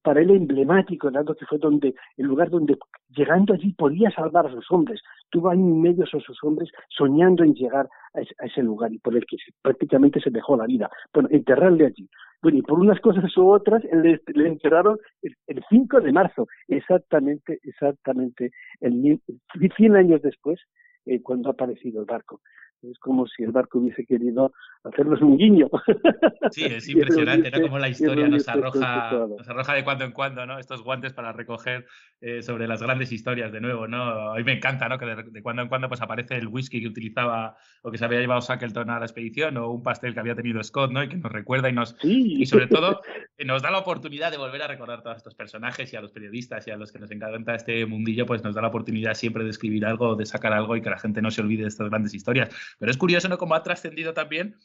para 0.03 0.21
él 0.21 0.31
emblemático, 0.31 1.11
dado 1.11 1.35
que 1.35 1.47
fue 1.47 1.59
donde 1.59 1.95
el 2.17 2.27
lugar 2.27 2.51
donde 2.51 2.77
llegando 3.09 3.55
allí 3.55 3.73
podía 3.73 4.11
salvar 4.11 4.47
a 4.47 4.53
sus 4.53 4.71
hombres. 4.71 5.01
Tuvo 5.31 5.51
año 5.51 5.69
y 5.69 5.79
medio 5.79 6.05
a 6.05 6.07
sus 6.07 6.39
hombres 6.45 6.71
soñando 6.89 7.43
en 7.43 7.55
llegar 7.55 7.89
a 8.15 8.45
ese, 8.45 8.63
lugar 8.63 8.93
y 8.93 8.99
por 8.99 9.17
el 9.17 9.27
que 9.27 9.37
prácticamente 9.63 10.21
se 10.21 10.31
dejó 10.31 10.57
la 10.57 10.67
vida. 10.67 10.91
Bueno, 11.13 11.29
enterrarle 11.33 11.87
allí. 11.87 12.09
Bueno, 12.43 12.59
y 12.59 12.63
por 12.63 12.79
unas 12.79 13.01
cosas 13.01 13.25
u 13.37 13.51
otras 13.51 13.83
le, 13.85 14.21
enterraron 14.47 14.99
el, 15.23 15.65
5 15.69 16.01
de 16.01 16.13
marzo, 16.13 16.47
exactamente, 16.69 17.59
exactamente, 17.63 18.51
el, 18.81 19.21
100 19.77 19.97
años 19.97 20.23
después, 20.23 20.61
eh, 21.07 21.23
cuando 21.23 21.49
ha 21.49 21.53
aparecido 21.53 22.01
el 22.01 22.07
barco. 22.07 22.41
Es 22.83 22.99
como 22.99 23.27
si 23.27 23.43
el 23.43 23.53
barco 23.53 23.79
hubiese 23.79 24.05
querido 24.05 24.53
hacernos 24.85 25.21
un 25.21 25.37
guiño. 25.37 25.69
Sí, 26.53 26.65
es 26.65 26.89
impresionante, 26.89 27.51
¿no? 27.51 27.61
Como 27.61 27.79
la 27.81 27.89
historia 27.89 28.29
nos 28.29 28.49
arroja, 28.49 29.11
nos 29.37 29.49
arroja 29.49 29.75
de 29.75 29.83
cuando 29.83 30.05
en 30.05 30.13
cuando, 30.13 30.47
¿no? 30.47 30.61
Estos 30.61 30.83
guantes 30.83 31.13
para 31.13 31.33
recoger 31.33 31.87
eh, 32.21 32.41
sobre 32.41 32.69
las 32.69 32.81
grandes 32.81 33.11
historias 33.11 33.51
de 33.51 33.61
nuevo, 33.61 33.89
¿no? 33.89 34.31
A 34.31 34.37
mí 34.37 34.45
me 34.45 34.53
encanta, 34.53 34.89
¿no? 34.89 34.97
Que 34.97 35.07
de, 35.07 35.43
cuando 35.43 35.63
en 35.63 35.69
cuando 35.69 35.89
pues 35.89 36.01
aparece 36.03 36.37
el 36.37 36.47
whisky 36.47 36.81
que 36.81 36.87
utilizaba 36.87 37.57
o 37.83 37.91
que 37.91 37.99
se 37.99 38.05
había 38.05 38.21
llevado 38.21 38.41
Shackleton 38.41 38.89
a 38.91 39.01
la 39.01 39.07
expedición 39.07 39.57
o 39.57 39.71
un 39.71 39.83
pastel 39.83 40.15
que 40.15 40.21
había 40.21 40.37
tenido 40.37 40.63
Scott, 40.63 40.93
¿no? 40.93 41.03
Y 41.03 41.09
que 41.09 41.17
nos 41.17 41.33
recuerda 41.33 41.69
y 41.69 41.73
nos... 41.73 41.97
Y 42.05 42.47
sobre 42.47 42.69
todo 42.69 43.01
nos 43.45 43.63
da 43.63 43.73
la 43.73 43.79
oportunidad 43.79 44.31
de 44.31 44.39
volver 44.39 44.63
a 44.63 44.69
recordar 44.69 45.03
todos 45.03 45.17
estos 45.17 45.35
personajes 45.35 45.93
y 45.93 45.97
a 45.97 46.01
los 46.01 46.13
periodistas 46.13 46.67
y 46.69 46.71
a 46.71 46.77
los 46.77 46.93
que 46.93 47.01
nos 47.01 47.11
encanta 47.11 47.57
este 47.57 47.85
mundillo, 47.87 48.25
pues 48.25 48.45
nos 48.45 48.55
da 48.55 48.63
la 48.63 48.69
oportunidad 48.69 49.15
siempre 49.15 49.43
de 49.43 49.51
escribir 49.51 49.85
algo, 49.85 50.15
de 50.15 50.27
sacar 50.27 50.53
algo 50.53 50.77
y 50.77 50.81
que 50.81 50.91
la 50.91 50.99
gente 50.99 51.21
no 51.21 51.31
se 51.31 51.41
olvide 51.41 51.63
de 51.63 51.69
estas 51.69 51.89
grandes 51.89 52.15
historias. 52.15 52.51
Pero 52.79 52.91
es 52.91 52.97
curioso, 52.97 53.29
¿no? 53.29 53.39
Cómo 53.39 53.55
ha 53.55 53.63
trascendido 53.63 54.15
también 54.15 54.57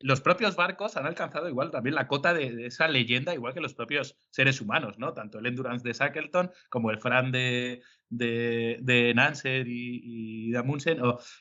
los 0.00 0.20
propios 0.20 0.56
barcos 0.56 0.96
han 0.96 1.06
alcanzado 1.06 1.48
igual 1.48 1.70
también 1.70 1.94
la 1.94 2.06
cota 2.06 2.34
de, 2.34 2.66
esa 2.66 2.88
leyenda, 2.88 3.32
igual 3.32 3.54
que 3.54 3.60
los 3.60 3.74
propios 3.74 4.16
seres 4.30 4.60
humanos, 4.60 4.98
¿no? 4.98 5.14
Tanto 5.14 5.38
el 5.38 5.46
Endurance 5.46 5.86
de 5.86 5.94
Shackleton 5.94 6.50
como 6.68 6.90
el 6.90 6.98
Fran 6.98 7.30
de, 7.32 7.80
de, 8.10 8.78
de 8.82 9.14
Nanser 9.14 9.66
y, 9.66 10.50
de 10.50 10.58
Amundsen. 10.58 10.98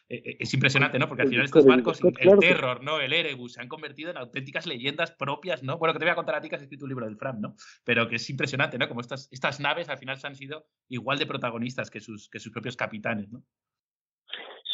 Eh, 0.07 0.15
eh, 0.15 0.37
es 0.39 0.53
impresionante, 0.53 0.99
¿no? 0.99 1.07
Porque 1.07 1.23
al 1.23 1.29
final 1.29 1.45
estos 1.45 1.65
barcos, 1.65 1.99
el 2.01 2.39
Terror, 2.39 2.83
¿no? 2.83 2.99
El 2.99 3.13
Erebus, 3.13 3.53
se 3.53 3.61
han 3.61 3.67
convertido 3.67 4.11
en 4.11 4.17
auténticas 4.17 4.65
leyendas 4.65 5.11
propias, 5.11 5.63
¿no? 5.63 5.77
Bueno, 5.77 5.93
que 5.93 5.99
te 5.99 6.05
voy 6.05 6.11
a 6.11 6.15
contar 6.15 6.35
a 6.35 6.41
ti 6.41 6.49
que 6.49 6.55
has 6.55 6.61
escrito 6.61 6.85
un 6.85 6.89
libro 6.89 7.05
del 7.05 7.17
Fran, 7.17 7.41
¿no? 7.41 7.55
Pero 7.83 8.07
que 8.07 8.15
es 8.15 8.29
impresionante, 8.29 8.77
¿no? 8.77 8.87
Como 8.87 9.01
estas, 9.01 9.27
estas 9.31 9.59
naves 9.59 9.89
al 9.89 9.97
final 9.97 10.17
se 10.17 10.27
han 10.27 10.35
sido 10.35 10.67
igual 10.87 11.17
de 11.17 11.25
protagonistas 11.25 11.89
que 11.89 11.99
sus, 11.99 12.29
que 12.29 12.39
sus 12.39 12.51
propios 12.51 12.77
capitanes, 12.77 13.31
¿no? 13.31 13.43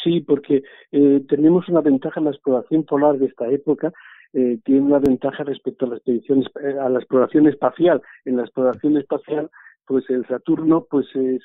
Sí, 0.04 0.22
porque 0.22 0.64
eh, 0.92 1.22
tenemos 1.28 1.68
una 1.68 1.82
ventaja 1.82 2.20
en 2.20 2.26
la 2.26 2.32
exploración 2.32 2.84
polar 2.84 3.18
de 3.18 3.26
esta 3.26 3.50
época, 3.50 3.92
eh, 4.34 4.60
tiene 4.64 4.82
una 4.82 5.00
ventaja 5.00 5.44
respecto 5.44 5.86
a 5.86 5.90
la 5.90 5.96
expedición, 5.96 6.44
eh, 6.62 6.76
a 6.80 6.90
la 6.90 7.00
exploración 7.00 7.48
espacial. 7.48 8.02
En 8.26 8.38
la 8.38 8.44
exploración 8.44 8.98
espacial 8.98 9.50
pues 9.90 10.08
el 10.12 10.24
Saturno 10.28 10.86
pues 10.88 11.08
se, 11.12 11.40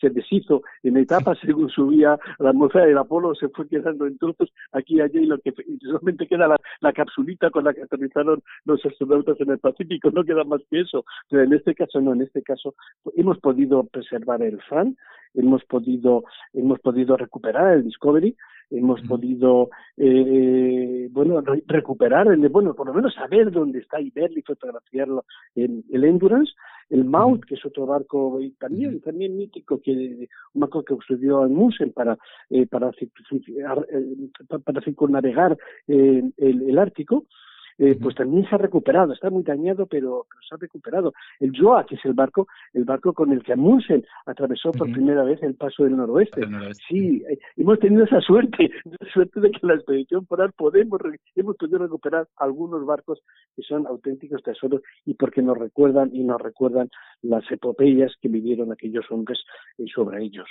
se, 0.00 0.08
deshizo. 0.08 0.62
En 0.82 0.96
etapas 0.96 1.38
según 1.44 1.68
subía 1.68 2.18
la 2.38 2.50
atmósfera 2.50 2.86
del 2.86 2.96
Apolo 2.96 3.34
se 3.34 3.50
fue 3.50 3.68
quedando 3.68 4.06
en 4.06 4.16
trozos 4.16 4.50
aquí 4.72 4.96
y 4.96 5.00
allá 5.02 5.20
y 5.20 5.26
lo 5.26 5.38
que 5.38 5.52
solamente 5.82 6.26
queda 6.26 6.56
la, 6.80 6.92
capsulita 6.94 7.50
con 7.50 7.64
la 7.64 7.74
que 7.74 7.82
aterrizaron 7.82 8.42
los 8.64 8.84
astronautas 8.86 9.38
en 9.40 9.50
el 9.50 9.58
Pacífico 9.58 10.10
no 10.10 10.24
queda 10.24 10.42
más 10.44 10.62
que 10.70 10.80
eso. 10.80 11.04
Pero 11.28 11.42
en 11.42 11.52
este 11.52 11.74
caso 11.74 12.00
no 12.00 12.14
en 12.14 12.22
este 12.22 12.42
caso 12.42 12.74
hemos 13.14 13.38
podido 13.40 13.84
preservar 13.84 14.40
el 14.40 14.58
FAN 14.62 14.96
hemos 15.34 15.62
podido 15.66 16.24
hemos 16.54 16.80
podido 16.80 17.18
recuperar 17.18 17.74
el 17.74 17.84
Discovery 17.84 18.34
hemos 18.70 19.00
podido 19.02 19.70
eh, 19.96 21.08
bueno 21.10 21.42
recuperar 21.66 22.28
el, 22.28 22.48
bueno 22.48 22.74
por 22.74 22.86
lo 22.86 22.94
menos 22.94 23.14
saber 23.14 23.50
dónde 23.50 23.80
está 23.80 24.00
y 24.00 24.10
verlo 24.10 24.38
y 24.38 24.42
fotografiarlo 24.42 25.24
en 25.54 25.84
el 25.92 26.04
Endurance. 26.04 26.52
El 26.88 27.04
Maut 27.04 27.44
que 27.44 27.54
es 27.54 27.64
otro 27.66 27.86
barco 27.86 28.38
también 28.58 29.00
también 29.00 29.36
mítico 29.36 29.80
que 29.80 30.28
un 30.54 30.60
barco 30.60 30.84
que 30.84 30.94
construyó 30.94 31.48
Musen 31.48 31.92
para 31.92 32.16
eh, 32.50 32.66
para, 32.66 32.90
eh, 32.90 34.30
para 34.64 34.80
circunnavegar 34.82 35.56
eh, 35.88 36.22
el, 36.36 36.70
el 36.70 36.78
Ártico 36.78 37.24
eh, 37.78 37.96
pues 38.00 38.14
también 38.14 38.48
se 38.48 38.54
ha 38.54 38.58
recuperado, 38.58 39.12
está 39.12 39.28
muy 39.28 39.42
dañado, 39.42 39.86
pero, 39.86 40.26
se 40.48 40.54
ha 40.54 40.58
recuperado. 40.58 41.12
El 41.40 41.52
Joa, 41.58 41.84
que 41.84 41.96
es 41.96 42.04
el 42.04 42.14
barco, 42.14 42.48
el 42.72 42.84
barco 42.84 43.12
con 43.12 43.32
el 43.32 43.42
que 43.42 43.52
Amundsen 43.52 44.04
atravesó 44.24 44.72
por 44.72 44.90
primera 44.90 45.24
vez 45.24 45.42
el 45.42 45.54
paso 45.54 45.84
del 45.84 45.96
noroeste. 45.96 46.42
Sí, 46.88 47.22
eh, 47.28 47.38
hemos 47.56 47.78
tenido 47.78 48.04
esa 48.04 48.20
suerte, 48.20 48.70
la 49.00 49.08
suerte 49.12 49.40
de 49.40 49.50
que 49.50 49.58
en 49.62 49.68
la 49.68 49.74
expedición 49.74 50.24
polar 50.24 50.52
podemos, 50.54 51.00
hemos 51.34 51.56
podido 51.56 51.78
recuperar 51.78 52.28
algunos 52.36 52.84
barcos 52.86 53.20
que 53.54 53.62
son 53.62 53.86
auténticos 53.86 54.42
tesoros 54.42 54.80
y 55.04 55.14
porque 55.14 55.42
nos 55.42 55.58
recuerdan 55.58 56.10
y 56.14 56.24
nos 56.24 56.40
recuerdan 56.40 56.88
las 57.22 57.44
epopeyas 57.50 58.14
que 58.20 58.28
vivieron 58.28 58.72
aquellos 58.72 59.04
hombres 59.10 59.38
eh, 59.78 59.84
sobre 59.94 60.22
ellos. 60.22 60.46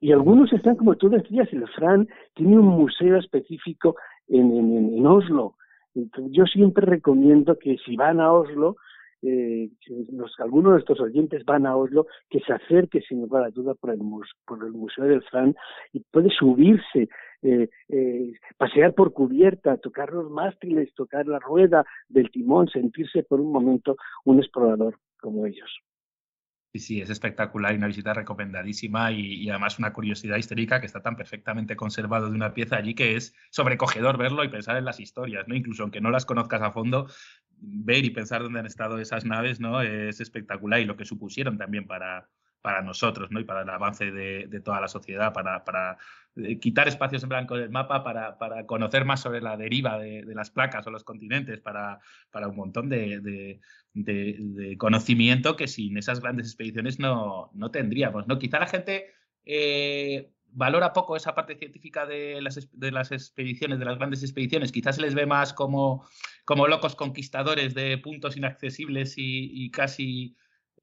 Y 0.00 0.12
algunos 0.12 0.52
están, 0.52 0.76
como 0.76 0.96
tú 0.96 1.08
decías, 1.08 1.48
el 1.52 1.66
Fran 1.68 2.08
tiene 2.34 2.58
un 2.58 2.66
museo 2.66 3.16
específico 3.16 3.96
en, 4.28 4.52
en, 4.52 4.98
en 4.98 5.06
Oslo, 5.06 5.56
yo 5.94 6.44
siempre 6.46 6.86
recomiendo 6.86 7.58
que 7.58 7.76
si 7.84 7.96
van 7.96 8.20
a 8.20 8.32
Oslo, 8.32 8.76
eh, 9.22 9.70
algunos 10.38 10.74
de 10.74 10.78
estos 10.80 11.00
oyentes 11.00 11.44
van 11.44 11.66
a 11.66 11.76
Oslo, 11.76 12.06
que 12.28 12.40
se 12.40 12.52
acerque 12.52 13.00
sin 13.00 13.22
lugar 13.22 13.44
a 13.44 13.50
duda 13.50 13.74
por 13.74 13.90
el, 13.90 14.00
por 14.46 14.62
el 14.64 14.72
Museo 14.72 15.04
del 15.04 15.22
Fran 15.22 15.54
y 15.92 16.00
puede 16.00 16.28
subirse, 16.30 17.08
eh, 17.42 17.68
eh, 17.88 18.32
pasear 18.58 18.94
por 18.94 19.12
cubierta, 19.12 19.78
tocar 19.78 20.12
los 20.12 20.30
mástiles, 20.30 20.92
tocar 20.94 21.26
la 21.26 21.38
rueda 21.38 21.84
del 22.08 22.30
timón, 22.30 22.68
sentirse 22.68 23.22
por 23.22 23.40
un 23.40 23.52
momento 23.52 23.96
un 24.24 24.40
explorador 24.40 24.98
como 25.20 25.46
ellos. 25.46 25.70
Sí, 26.74 26.80
sí, 26.80 27.00
es 27.00 27.08
espectacular 27.08 27.72
y 27.72 27.76
una 27.76 27.86
visita 27.86 28.12
recomendadísima 28.14 29.12
y, 29.12 29.48
además 29.48 29.78
una 29.78 29.92
curiosidad 29.92 30.38
histórica 30.38 30.80
que 30.80 30.86
está 30.86 31.00
tan 31.02 31.14
perfectamente 31.14 31.76
conservado 31.76 32.28
de 32.28 32.34
una 32.34 32.52
pieza 32.52 32.74
allí 32.74 32.96
que 32.96 33.14
es 33.14 33.32
sobrecogedor 33.50 34.18
verlo 34.18 34.42
y 34.42 34.48
pensar 34.48 34.76
en 34.76 34.84
las 34.84 34.98
historias, 34.98 35.46
¿no? 35.46 35.54
Incluso 35.54 35.84
aunque 35.84 36.00
no 36.00 36.10
las 36.10 36.26
conozcas 36.26 36.62
a 36.62 36.72
fondo, 36.72 37.06
ver 37.60 38.04
y 38.04 38.10
pensar 38.10 38.42
dónde 38.42 38.58
han 38.58 38.66
estado 38.66 38.98
esas 38.98 39.24
naves, 39.24 39.60
¿no? 39.60 39.82
Es 39.82 40.20
espectacular 40.20 40.80
y 40.80 40.84
lo 40.84 40.96
que 40.96 41.04
supusieron 41.04 41.58
también 41.58 41.86
para, 41.86 42.28
para 42.64 42.80
nosotros 42.80 43.30
¿no? 43.30 43.40
y 43.40 43.44
para 43.44 43.60
el 43.60 43.68
avance 43.68 44.10
de, 44.10 44.46
de 44.46 44.60
toda 44.62 44.80
la 44.80 44.88
sociedad, 44.88 45.34
para, 45.34 45.98
eh, 46.36 46.58
quitar 46.58 46.88
espacios 46.88 47.22
en 47.22 47.28
blanco 47.28 47.58
del 47.58 47.68
mapa, 47.68 48.02
para, 48.02 48.64
conocer 48.64 49.04
más 49.04 49.20
sobre 49.20 49.42
la 49.42 49.58
deriva 49.58 49.98
de, 49.98 50.24
las 50.34 50.50
placas 50.50 50.86
o 50.86 50.90
los 50.90 51.04
continentes, 51.04 51.60
para, 51.60 52.00
para 52.30 52.48
un 52.48 52.56
montón 52.56 52.88
de, 52.88 53.60
de, 53.92 54.76
conocimiento 54.78 55.56
que 55.56 55.68
sin 55.68 55.98
esas 55.98 56.20
grandes 56.20 56.46
expediciones 56.46 56.98
no, 56.98 57.50
no 57.52 57.70
tendríamos. 57.70 58.26
¿no? 58.26 58.38
Quizá 58.38 58.58
la 58.58 58.66
gente 58.66 59.12
eh, 59.44 60.30
valora 60.46 60.94
poco 60.94 61.16
esa 61.16 61.34
parte 61.34 61.56
científica 61.56 62.06
de 62.06 62.40
las, 62.40 62.66
de 62.72 62.90
las 62.90 63.12
expediciones, 63.12 63.78
de 63.78 63.84
las 63.84 63.98
grandes 63.98 64.22
expediciones. 64.22 64.72
Quizás 64.72 64.96
se 64.96 65.02
les 65.02 65.14
ve 65.14 65.26
más 65.26 65.52
como, 65.52 66.06
como 66.46 66.66
locos 66.66 66.96
conquistadores 66.96 67.74
de 67.74 67.98
puntos 67.98 68.38
inaccesibles 68.38 69.18
y, 69.18 69.50
y 69.52 69.70
casi 69.70 70.34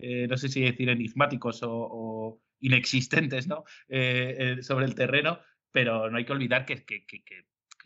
eh, 0.01 0.27
no 0.27 0.37
sé 0.37 0.49
si 0.49 0.61
decir 0.61 0.89
enigmáticos 0.89 1.61
o, 1.63 2.41
inexistentes 2.59 3.47
¿no? 3.47 3.63
Eh, 3.89 4.57
eh, 4.59 4.63
sobre 4.63 4.85
el 4.85 4.95
terreno, 4.95 5.39
pero 5.71 6.09
no 6.09 6.17
hay 6.17 6.25
que 6.25 6.33
olvidar 6.33 6.65
que, 6.65 6.85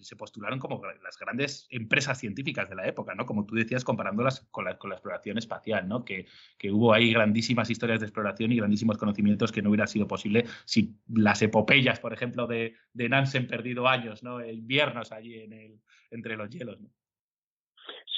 se 0.02 0.18
postularon 0.18 0.60
como 0.60 0.82
las 1.02 1.18
grandes 1.18 1.68
empresas 1.70 2.20
científicas 2.20 2.70
de 2.70 2.76
la 2.76 2.86
época, 2.86 3.16
¿no? 3.16 3.26
Como 3.26 3.46
tú 3.46 3.56
decías, 3.56 3.86
comparándolas 3.86 4.42
con 4.52 4.66
la, 4.66 4.78
con 4.78 4.90
la 4.90 4.98
exploración 4.98 5.38
espacial, 5.38 5.88
¿no? 5.88 6.04
Que, 6.04 6.28
hubo 6.70 6.94
ahí 6.94 7.14
grandísimas 7.14 7.70
historias 7.70 8.02
de 8.02 8.08
exploración 8.08 8.52
y 8.52 8.58
grandísimos 8.58 8.98
conocimientos 8.98 9.54
que 9.54 9.62
no 9.62 9.70
hubiera 9.70 9.88
sido 9.88 10.06
posible 10.08 10.46
si 10.66 11.00
las 11.08 11.42
epopeyas, 11.42 12.02
por 12.02 12.12
ejemplo, 12.12 12.46
de, 12.46 12.76
de 12.92 13.10
Nansen 13.10 13.48
perdido 13.48 13.88
años, 13.88 14.22
¿no? 14.22 14.46
Inviernos 14.46 15.14
allí 15.14 15.36
en 15.36 15.54
el, 15.54 15.82
entre 16.12 16.36
los 16.36 16.50
hielos. 16.50 16.78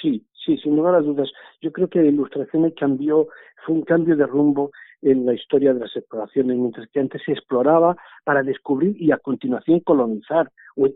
Sí, 0.02 0.26
sí, 0.46 0.58
sin 0.58 0.76
lugar 0.76 0.96
a 0.96 1.02
dudas. 1.02 1.30
Yo 1.62 1.72
creo 1.72 1.90
que 1.90 2.00
la 2.00 2.08
ilustración 2.08 2.72
cambió, 2.72 3.28
fue 3.66 3.76
un 3.76 3.82
cambio 3.82 4.16
de 4.16 4.26
rumbo 4.26 4.72
en 5.02 5.26
la 5.26 5.34
historia 5.34 5.74
de 5.74 5.82
las 5.82 5.96
exploraciones, 5.96 6.58
mientras 6.58 6.88
que 6.90 7.00
antes 7.00 7.22
se 7.26 7.34
exploraba 7.34 7.96
para 8.24 8.44
descubrir 8.44 8.96
y 9.02 9.12
a 9.12 9.18
continuación 9.18 9.80
colonizar 9.82 10.52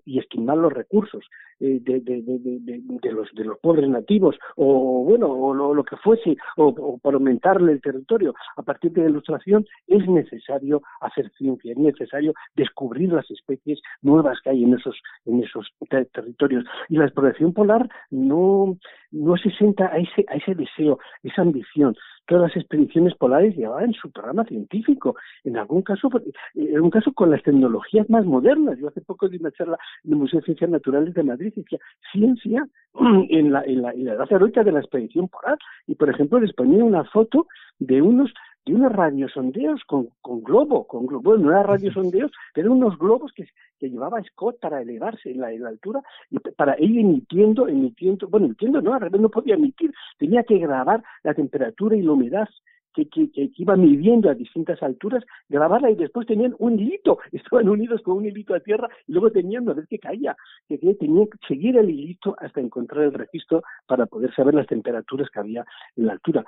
y 0.06 0.20
estimar 0.20 0.58
los 0.58 0.74
recursos 0.74 1.26
eh, 1.60 1.80
de, 1.82 2.00
de, 2.02 3.12
los, 3.12 3.30
de 3.34 3.46
los 3.46 3.60
pobres 3.60 3.88
nativos, 3.88 4.36
o 4.56 5.04
bueno, 5.04 5.28
o 5.32 5.54
lo, 5.54 5.84
que 5.84 5.96
fuese, 5.98 6.36
o, 6.58 6.98
para 6.98 7.18
aumentarle 7.18 7.74
el 7.74 7.82
territorio. 7.82 8.34
A 8.58 8.64
partir 8.64 8.92
de 8.92 9.04
la 9.04 9.10
ilustración 9.10 9.66
es 9.86 10.08
necesario 10.08 10.82
hacer 11.02 11.32
ciencia, 11.38 11.72
es 11.72 11.78
necesario 11.78 12.34
descubrir 12.56 13.12
las 13.14 13.30
especies 13.30 13.80
nuevas 14.02 14.40
que 14.44 14.50
hay 14.50 14.64
en 14.64 14.74
esos, 14.74 15.00
en 15.26 15.44
esos 15.44 15.68
territorios. 16.12 16.66
Y 16.90 16.98
la 16.98 17.06
exploración 17.06 17.54
polar 17.54 17.88
no, 18.10 18.78
no 19.12 19.38
se 19.38 19.52
sienta 19.52 19.86
a 19.94 19.98
ese, 19.98 20.26
a 20.30 20.38
ese 20.38 20.56
deseo, 20.56 20.98
esa 21.22 21.44
ambición. 21.44 21.96
Todas 22.28 22.50
las 22.50 22.58
expediciones 22.58 23.16
polares 23.16 23.56
llevaban 23.56 23.94
su 23.94 24.12
programa 24.12 24.46
científico, 24.46 25.16
en 25.44 25.58
algún 25.58 25.82
caso, 25.82 26.10
en 26.56 26.80
un 26.80 26.90
caso 26.90 27.14
con 27.14 27.32
las 27.32 27.44
tecnologías 27.44 28.10
más 28.10 28.26
modernas. 28.26 28.78
Yo 28.80 28.88
hace 28.88 29.02
poco 29.02 29.28
di 29.28 29.38
una 29.38 29.52
charla 29.52 29.78
en 30.04 30.12
el 30.12 30.18
Museo 30.18 30.40
de 30.40 30.46
Ciencias 30.46 30.70
Naturales 30.70 31.14
de 31.14 31.24
Madrid 31.24 31.54
y 31.56 31.62
decía 31.62 31.80
ciencia 32.12 32.68
en 33.30 33.52
la, 33.52 33.64
en 33.64 33.82
la, 33.82 33.92
en 33.92 34.06
la 34.06 34.14
edad 34.14 34.32
heroica 34.32 34.64
de 34.64 34.72
la 34.72 34.80
expedición 34.80 35.28
polar. 35.28 35.58
Y, 35.88 35.96
por 35.96 36.10
ejemplo, 36.10 36.40
les 36.40 36.54
ponía 36.54 36.84
una 36.84 37.04
foto 37.06 37.48
de 37.80 38.02
unos 38.02 38.32
de 38.66 38.76
unos 38.76 38.92
radiosondeos 38.92 39.82
con, 39.86 40.10
con 40.22 40.44
globo, 40.44 40.86
con 40.86 41.08
globo, 41.08 41.32
bueno, 41.32 41.46
no 41.46 41.52
eran 41.52 41.66
radiosondeos, 41.66 42.32
pero 42.54 42.72
unos 42.72 42.98
globos 42.98 43.32
que, 43.34 43.48
que 43.80 43.90
llevaba 43.90 44.22
Scott 44.24 44.60
para 44.60 44.82
elevarse 44.82 45.32
en 45.32 45.42
la, 45.42 45.52
en 45.52 45.64
la, 45.64 45.70
altura 45.70 46.02
y 46.30 46.38
para 46.38 46.80
ir 46.80 47.00
emitiendo, 47.00 47.68
emitiendo, 47.68 48.28
bueno, 48.28 48.48
emitiendo, 48.48 48.82
no, 48.82 48.94
al 48.94 49.02
revés 49.02 49.22
no 49.22 49.30
podía 49.30 49.56
emitir, 49.56 49.92
tenía 50.18 50.44
que 50.44 50.60
grabar 50.60 51.04
la 51.24 51.34
temperatura 51.34 51.96
y 51.96 52.02
la 52.02 52.12
humedad 52.12 52.48
que, 52.94 53.08
que, 53.08 53.32
que, 53.32 53.50
iba 53.56 53.76
midiendo 53.76 54.30
a 54.30 54.36
distintas 54.36 54.84
alturas, 54.84 55.24
grabarla 55.50 55.90
y 55.90 55.96
después 55.96 56.28
tenían 56.28 56.56
un 56.60 56.80
hilito, 56.80 57.20
estaban 57.32 57.70
unidos 57.70 58.02
con 58.02 58.18
un 58.18 58.26
hilito 58.26 58.54
a 58.54 58.60
tierra 58.60 58.90
y 59.08 59.14
luego 59.14 59.32
tenían 59.32 59.64
una 59.64 59.74
vez 59.74 59.88
que 59.88 59.98
caía, 59.98 60.36
que, 60.68 60.78
que 60.78 60.94
tenían 60.96 61.28
que 61.28 61.38
seguir 61.48 61.78
el 61.78 61.90
hilito 61.90 62.36
hasta 62.40 62.60
encontrar 62.60 63.06
el 63.06 63.14
registro 63.14 63.64
para 63.88 64.06
poder 64.06 64.34
saber 64.36 64.54
las 64.54 64.68
temperaturas 64.68 65.30
que 65.30 65.40
había 65.40 65.66
en 65.96 66.08
la 66.08 66.14
altura 66.14 66.46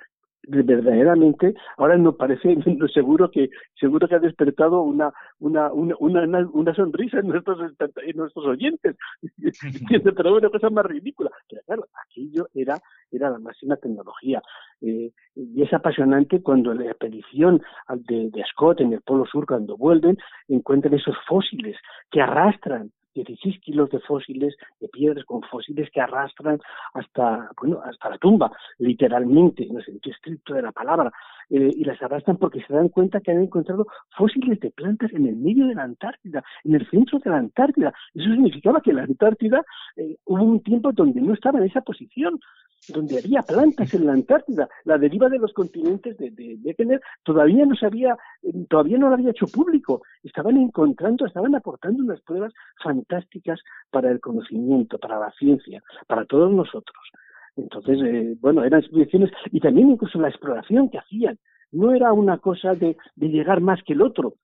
verdaderamente 0.47 1.53
ahora 1.77 1.97
no 1.97 2.15
parece 2.15 2.55
seguro 2.93 3.31
que 3.31 3.49
seguro 3.79 4.07
que 4.07 4.15
ha 4.15 4.19
despertado 4.19 4.81
una 4.81 5.11
una 5.39 5.71
una 5.71 5.95
una, 5.99 6.47
una 6.51 6.73
sonrisa 6.73 7.19
en 7.19 7.27
nuestros 7.27 7.59
en 7.79 8.17
nuestros 8.17 8.45
oyentes. 8.45 8.95
Pero 10.15 10.35
una 10.35 10.49
cosa 10.49 10.69
más 10.69 10.85
ridícula. 10.85 11.31
Pero 11.49 11.61
claro 11.65 11.87
aquello 12.05 12.47
era 12.53 12.79
era 13.11 13.29
la 13.29 13.39
máxima 13.39 13.75
tecnología. 13.77 14.41
Eh, 14.81 15.11
y 15.35 15.61
es 15.61 15.73
apasionante 15.73 16.41
cuando 16.41 16.73
la 16.73 16.85
expedición 16.85 17.61
de, 17.89 18.29
de 18.29 18.43
Scott 18.51 18.81
en 18.81 18.93
el 18.93 19.01
Polo 19.01 19.25
Sur 19.25 19.45
cuando 19.45 19.77
vuelven 19.77 20.17
encuentran 20.47 20.93
esos 20.93 21.15
fósiles 21.27 21.77
que 22.11 22.21
arrastran 22.21 22.91
16 23.13 23.59
kilos 23.59 23.89
de 23.89 23.99
fósiles, 23.99 24.55
de 24.79 24.87
piedras 24.87 25.25
con 25.25 25.41
fósiles 25.43 25.89
que 25.91 26.01
arrastran 26.01 26.59
hasta, 26.93 27.49
bueno, 27.59 27.81
hasta 27.83 28.09
la 28.09 28.17
tumba, 28.17 28.51
literalmente, 28.79 29.63
en 29.67 29.77
el 29.77 29.85
sentido 29.85 30.15
estricto 30.15 30.53
de 30.53 30.61
la 30.61 30.71
palabra, 30.71 31.11
eh, 31.49 31.69
y 31.75 31.83
las 31.83 32.01
arrastran 32.01 32.37
porque 32.37 32.63
se 32.65 32.73
dan 32.73 32.89
cuenta 32.89 33.21
que 33.21 33.31
han 33.31 33.41
encontrado 33.41 33.85
fósiles 34.17 34.59
de 34.59 34.71
plantas 34.71 35.11
en 35.13 35.27
el 35.27 35.35
medio 35.35 35.67
de 35.67 35.75
la 35.75 35.83
Antártida, 35.83 36.43
en 36.63 36.75
el 36.75 36.89
centro 36.89 37.19
de 37.19 37.29
la 37.29 37.37
Antártida. 37.37 37.93
Eso 38.13 38.29
significaba 38.29 38.81
que 38.81 38.93
la 38.93 39.03
Antártida 39.03 39.63
eh, 39.95 40.17
hubo 40.25 40.43
un 40.43 40.61
tiempo 40.61 40.91
donde 40.91 41.21
no 41.21 41.33
estaba 41.33 41.59
en 41.59 41.65
esa 41.65 41.81
posición, 41.81 42.39
donde 42.89 43.17
había 43.17 43.41
plantas 43.43 43.93
en 43.93 44.05
la 44.05 44.13
Antártida. 44.13 44.67
La 44.83 44.97
deriva 44.97 45.29
de 45.29 45.39
los 45.39 45.53
continentes 45.53 46.17
de, 46.17 46.31
de, 46.31 46.99
todavía 47.23 47.65
no 47.65 47.75
se 47.75 47.85
había, 47.85 48.17
todavía 48.69 48.97
no 48.97 49.09
lo 49.09 49.15
había 49.15 49.31
hecho 49.31 49.47
público. 49.47 50.01
Estaban 50.23 50.57
encontrando, 50.57 51.25
estaban 51.25 51.55
aportando 51.55 52.03
unas 52.03 52.21
pruebas 52.21 52.53
fantásticas 52.83 53.59
para 53.89 54.11
el 54.11 54.19
conocimiento, 54.19 54.97
para 54.97 55.19
la 55.19 55.31
ciencia, 55.31 55.81
para 56.07 56.25
todos 56.25 56.51
nosotros. 56.51 57.03
Entonces, 57.55 57.99
eh, 58.03 58.35
bueno, 58.39 58.63
eran 58.63 58.81
expediciones 58.81 59.31
y 59.51 59.59
también 59.59 59.89
incluso 59.89 60.19
la 60.19 60.29
exploración 60.29 60.89
que 60.89 60.99
hacían. 60.99 61.37
No 61.71 61.93
era 61.93 62.13
una 62.13 62.37
cosa 62.37 62.75
de, 62.75 62.97
de 63.15 63.29
llegar 63.29 63.61
más 63.61 63.81
que 63.83 63.93
el 63.93 64.01
otro, 64.01 64.35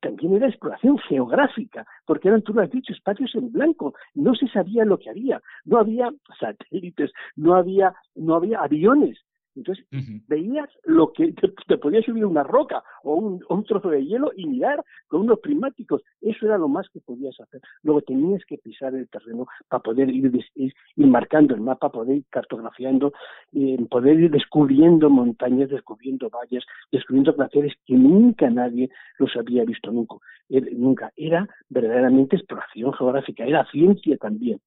también 0.00 0.34
era 0.34 0.48
exploración 0.48 0.98
geográfica, 0.98 1.86
porque 2.06 2.28
eran, 2.28 2.42
tú 2.42 2.54
lo 2.54 2.62
has 2.62 2.70
dicho, 2.70 2.92
espacios 2.92 3.34
en 3.34 3.52
blanco, 3.52 3.94
no 4.14 4.34
se 4.34 4.48
sabía 4.48 4.84
lo 4.84 4.98
que 4.98 5.10
había, 5.10 5.40
no 5.64 5.78
había 5.78 6.10
satélites, 6.38 7.12
no 7.36 7.54
había, 7.54 7.94
no 8.14 8.34
había 8.34 8.60
aviones, 8.60 9.18
entonces, 9.58 9.84
veías 10.28 10.68
lo 10.84 11.12
que 11.12 11.32
te, 11.32 11.78
podía 11.78 12.00
subir 12.02 12.24
una 12.24 12.42
roca 12.42 12.82
o 13.02 13.14
un, 13.14 13.64
trozo 13.64 13.90
de 13.90 14.04
hielo 14.04 14.30
y 14.36 14.46
mirar 14.46 14.84
con 15.08 15.22
unos 15.22 15.40
prismáticos. 15.40 16.02
Eso 16.20 16.46
era 16.46 16.58
lo 16.58 16.68
más 16.68 16.88
que 16.90 17.00
podías 17.00 17.38
hacer. 17.40 17.60
Luego 17.82 18.02
tenías 18.02 18.44
que 18.46 18.58
pisar 18.58 18.94
el 18.94 19.08
terreno 19.08 19.46
para 19.68 19.82
poder 19.82 20.08
ir, 20.08 20.32
ir, 20.54 20.72
marcando 20.96 21.54
el 21.54 21.60
mapa, 21.60 21.90
poder 21.90 22.18
ir 22.18 22.24
cartografiando, 22.30 23.12
eh, 23.52 23.78
poder 23.90 24.20
ir 24.20 24.30
descubriendo 24.30 25.10
montañas, 25.10 25.70
descubriendo 25.70 26.30
valles, 26.30 26.64
descubriendo 26.92 27.34
glaciares 27.34 27.74
que 27.84 27.94
nunca 27.94 28.48
nadie 28.48 28.88
los 29.18 29.36
había 29.36 29.64
visto 29.64 29.90
nunca. 29.90 30.16
nunca. 30.48 31.12
Era 31.16 31.48
verdaderamente 31.68 32.36
exploración 32.36 32.92
geográfica, 32.92 33.44
era 33.44 33.68
ciencia 33.70 34.16
también 34.18 34.60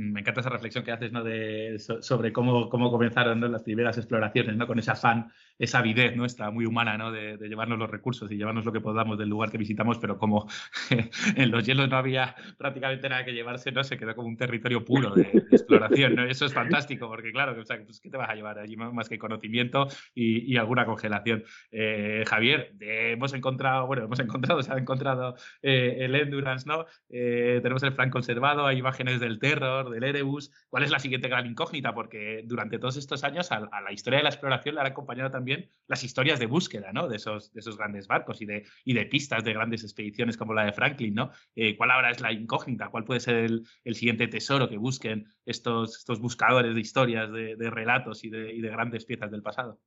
me 0.00 0.20
encanta 0.20 0.40
esa 0.40 0.50
reflexión 0.50 0.84
que 0.84 0.92
haces 0.92 1.12
¿no? 1.12 1.22
de, 1.22 1.78
sobre 1.78 2.32
cómo, 2.32 2.68
cómo 2.68 2.90
comenzaron 2.90 3.40
las 3.50 3.62
primeras 3.62 3.96
exploraciones, 3.98 4.56
¿no? 4.56 4.66
con 4.66 4.78
ese 4.78 4.90
afán, 4.90 5.30
esa 5.58 5.78
avidez 5.78 6.16
nuestra 6.16 6.50
muy 6.50 6.66
humana 6.66 6.96
¿no? 6.96 7.12
de, 7.12 7.36
llevarnos 7.36 7.78
los 7.78 7.90
recursos 7.90 8.30
y 8.30 8.36
llevarnos 8.36 8.64
lo 8.64 8.72
que 8.72 8.80
podamos 8.80 9.18
del 9.18 9.28
lugar 9.28 9.50
que 9.50 9.58
visitamos, 9.58 9.98
pero 9.98 10.18
como 10.18 10.48
en 11.36 11.50
los 11.50 11.64
hielos 11.64 11.88
no 11.88 11.96
había 11.96 12.34
prácticamente 12.58 13.08
nada 13.08 13.24
que 13.24 13.32
llevarse, 13.32 13.72
¿no? 13.72 13.84
se 13.84 13.98
quedó 13.98 14.14
como 14.14 14.28
un 14.28 14.36
territorio 14.36 14.84
puro 14.84 15.14
de, 15.14 15.22
exploración. 15.50 16.14
¿no? 16.14 16.24
Eso 16.24 16.46
es 16.46 16.54
fantástico, 16.54 17.08
porque 17.08 17.32
claro, 17.32 17.60
o 17.60 17.64
sea, 17.64 17.78
pues, 17.84 18.00
¿qué 18.00 18.10
te 18.10 18.16
vas 18.16 18.30
a 18.30 18.34
llevar 18.34 18.58
allí 18.58 18.76
más 18.76 19.08
que 19.08 19.18
conocimiento 19.18 19.88
y, 20.14 20.52
y 20.52 20.56
alguna 20.56 20.86
congelación? 20.86 21.44
Eh, 21.70 22.24
Javier, 22.26 22.72
hemos 22.80 23.34
encontrado, 23.34 23.86
bueno, 23.86 24.04
hemos 24.04 24.20
encontrado, 24.20 24.62
se 24.62 24.72
ha 24.72 24.78
encontrado 24.78 25.36
eh, 25.62 25.98
el 26.00 26.14
Endurance, 26.14 26.68
¿no? 26.68 26.86
Eh, 27.08 27.60
tenemos 27.62 27.82
el 27.82 27.92
Frank 27.92 28.10
conservado, 28.10 28.66
hay 28.66 28.78
imágenes 28.78 29.20
del 29.20 29.38
terror, 29.38 29.89
del 29.90 30.04
Erebus. 30.04 30.50
¿Cuál 30.68 30.84
es 30.84 30.90
la 30.90 30.98
siguiente 30.98 31.28
gran 31.28 31.46
incógnita? 31.46 31.94
Porque 31.94 32.42
durante 32.44 32.78
todos 32.78 32.96
estos 32.96 33.24
años 33.24 33.50
a, 33.52 33.60
la 33.60 33.92
historia 33.92 34.18
de 34.18 34.24
la 34.24 34.30
exploración 34.30 34.74
le 34.74 34.80
han 34.80 34.86
acompañado 34.86 35.30
también 35.30 35.68
las 35.86 36.04
historias 36.04 36.38
de 36.38 36.46
búsqueda 36.46 36.92
¿no? 36.92 37.08
de, 37.08 37.16
esos, 37.16 37.52
de 37.52 37.60
esos 37.60 37.76
grandes 37.76 38.06
barcos 38.06 38.40
y 38.40 38.46
de, 38.46 38.64
y 38.84 38.94
de 38.94 39.06
pistas 39.06 39.44
de 39.44 39.52
grandes 39.52 39.82
expediciones 39.82 40.36
como 40.36 40.54
la 40.54 40.64
de 40.64 40.72
Franklin. 40.72 41.14
¿no? 41.14 41.30
Eh, 41.54 41.76
¿Cuál 41.76 41.90
ahora 41.90 42.10
es 42.10 42.20
la 42.20 42.32
incógnita? 42.32 42.88
¿Cuál 42.88 43.04
puede 43.04 43.20
ser 43.20 43.36
el, 43.36 43.94
siguiente 43.94 44.28
tesoro 44.28 44.68
que 44.68 44.78
busquen 44.78 45.26
estos, 45.44 45.98
estos 45.98 46.20
buscadores 46.20 46.74
de 46.74 46.80
historias, 46.80 47.30
de, 47.30 47.70
relatos 47.70 48.24
y 48.24 48.30
de, 48.30 48.52
y 48.52 48.60
de 48.60 48.68
grandes 48.68 49.04
piezas 49.04 49.30
del 49.30 49.42
pasado? 49.42 49.78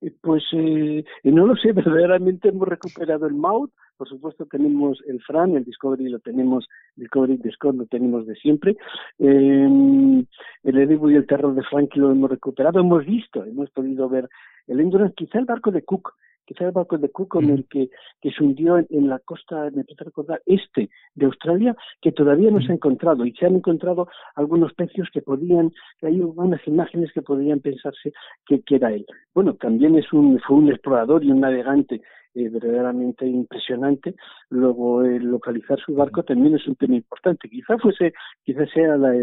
Eh, 0.00 0.12
pues 0.20 0.44
eh, 0.52 1.04
no 1.24 1.46
lo 1.46 1.56
sé, 1.56 1.72
verdaderamente 1.72 2.48
hemos 2.48 2.68
recuperado 2.68 3.26
el 3.26 3.34
Maut, 3.34 3.72
por 3.96 4.08
supuesto 4.08 4.46
tenemos 4.46 5.02
el 5.06 5.20
Fran, 5.22 5.56
el 5.56 5.64
Discovery 5.64 6.08
lo 6.08 6.18
tenemos, 6.18 6.68
Discovery 6.96 7.36
Discord 7.38 7.76
lo 7.76 7.86
tenemos 7.86 8.26
de 8.26 8.34
siempre, 8.36 8.76
eh, 9.18 10.24
el 10.64 10.78
Edibu 10.78 11.10
y 11.10 11.16
el 11.16 11.26
Terror 11.26 11.54
de 11.54 11.62
Frank 11.62 11.94
lo 11.96 12.10
hemos 12.10 12.30
recuperado, 12.30 12.80
hemos 12.80 13.04
visto, 13.04 13.44
hemos 13.44 13.70
podido 13.70 14.08
ver 14.08 14.28
el 14.66 14.80
Endurance, 14.80 15.14
quizá 15.14 15.38
el 15.38 15.44
barco 15.44 15.70
de 15.70 15.82
Cook, 15.82 16.14
quizá 16.46 16.64
el 16.64 16.72
barco 16.72 16.96
de 16.96 17.10
Cook 17.10 17.28
con 17.28 17.50
el 17.50 17.66
que, 17.68 17.90
que 18.20 18.30
se 18.30 18.42
hundió 18.42 18.78
en, 18.78 19.08
la 19.08 19.18
costa, 19.18 19.70
me 19.74 19.84
puedo 19.84 20.04
recordar, 20.04 20.40
este 20.46 20.88
de 21.14 21.26
Australia, 21.26 21.76
que 22.00 22.12
todavía 22.12 22.50
no 22.50 22.60
se 22.60 22.72
ha 22.72 22.74
encontrado 22.74 23.26
y 23.26 23.32
se 23.32 23.46
han 23.46 23.56
encontrado 23.56 24.08
algunos 24.34 24.72
pecios 24.74 25.08
que 25.12 25.22
podían, 25.22 25.72
hay 26.02 26.20
unas 26.20 26.66
imágenes 26.66 27.12
que 27.12 27.22
podrían 27.22 27.60
pensarse 27.60 28.12
que, 28.46 28.62
que 28.62 28.76
era 28.76 28.92
él. 28.92 29.04
Bueno, 29.34 29.54
también 29.54 29.96
es 29.96 30.12
un, 30.12 30.38
fue 30.40 30.56
un 30.56 30.70
explorador 30.70 31.24
y 31.24 31.30
un 31.30 31.40
navegante 31.40 32.00
eh, 32.36 32.50
verdaderamente 32.50 33.26
impresionante. 33.26 34.14
Luego, 34.50 35.02
eh, 35.02 35.18
localizar 35.18 35.78
su 35.80 35.94
barco 35.94 36.22
también 36.22 36.54
es 36.54 36.68
un 36.68 36.76
tema 36.76 36.94
importante. 36.94 37.48
Quizá 37.48 37.78
fuese, 37.78 38.12
quizá 38.44 38.66
sea 38.66 38.98
la, 38.98 39.14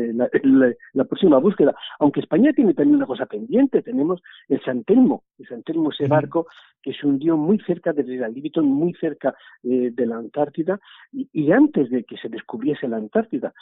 la, 0.93 1.03
próxima 1.05 1.37
búsqueda. 1.37 1.75
Aunque 1.99 2.21
España 2.21 2.51
tiene 2.53 2.73
también 2.73 2.95
una 2.95 3.05
cosa 3.05 3.27
pendiente, 3.27 3.83
tenemos 3.83 4.19
el 4.49 4.59
San 4.63 4.83
Telmo, 4.83 5.25
el 5.37 5.47
San 5.47 5.61
Telmo, 5.61 5.91
ese 5.91 6.07
barco 6.07 6.47
que 6.81 6.91
se 6.91 7.05
hundió 7.05 7.37
muy 7.37 7.59
cerca 7.59 7.93
del 7.93 8.07
Liviton, 8.33 8.65
muy 8.65 8.93
cerca 8.95 9.35
eh, 9.61 9.91
de 9.93 10.05
la 10.07 10.17
Antártida 10.17 10.79
y, 11.11 11.51
antes 11.51 11.91
de 11.91 12.05
que 12.05 12.17
se 12.17 12.29
descubriese 12.29 12.87
la 12.87 12.97
Antártida. 12.97 13.53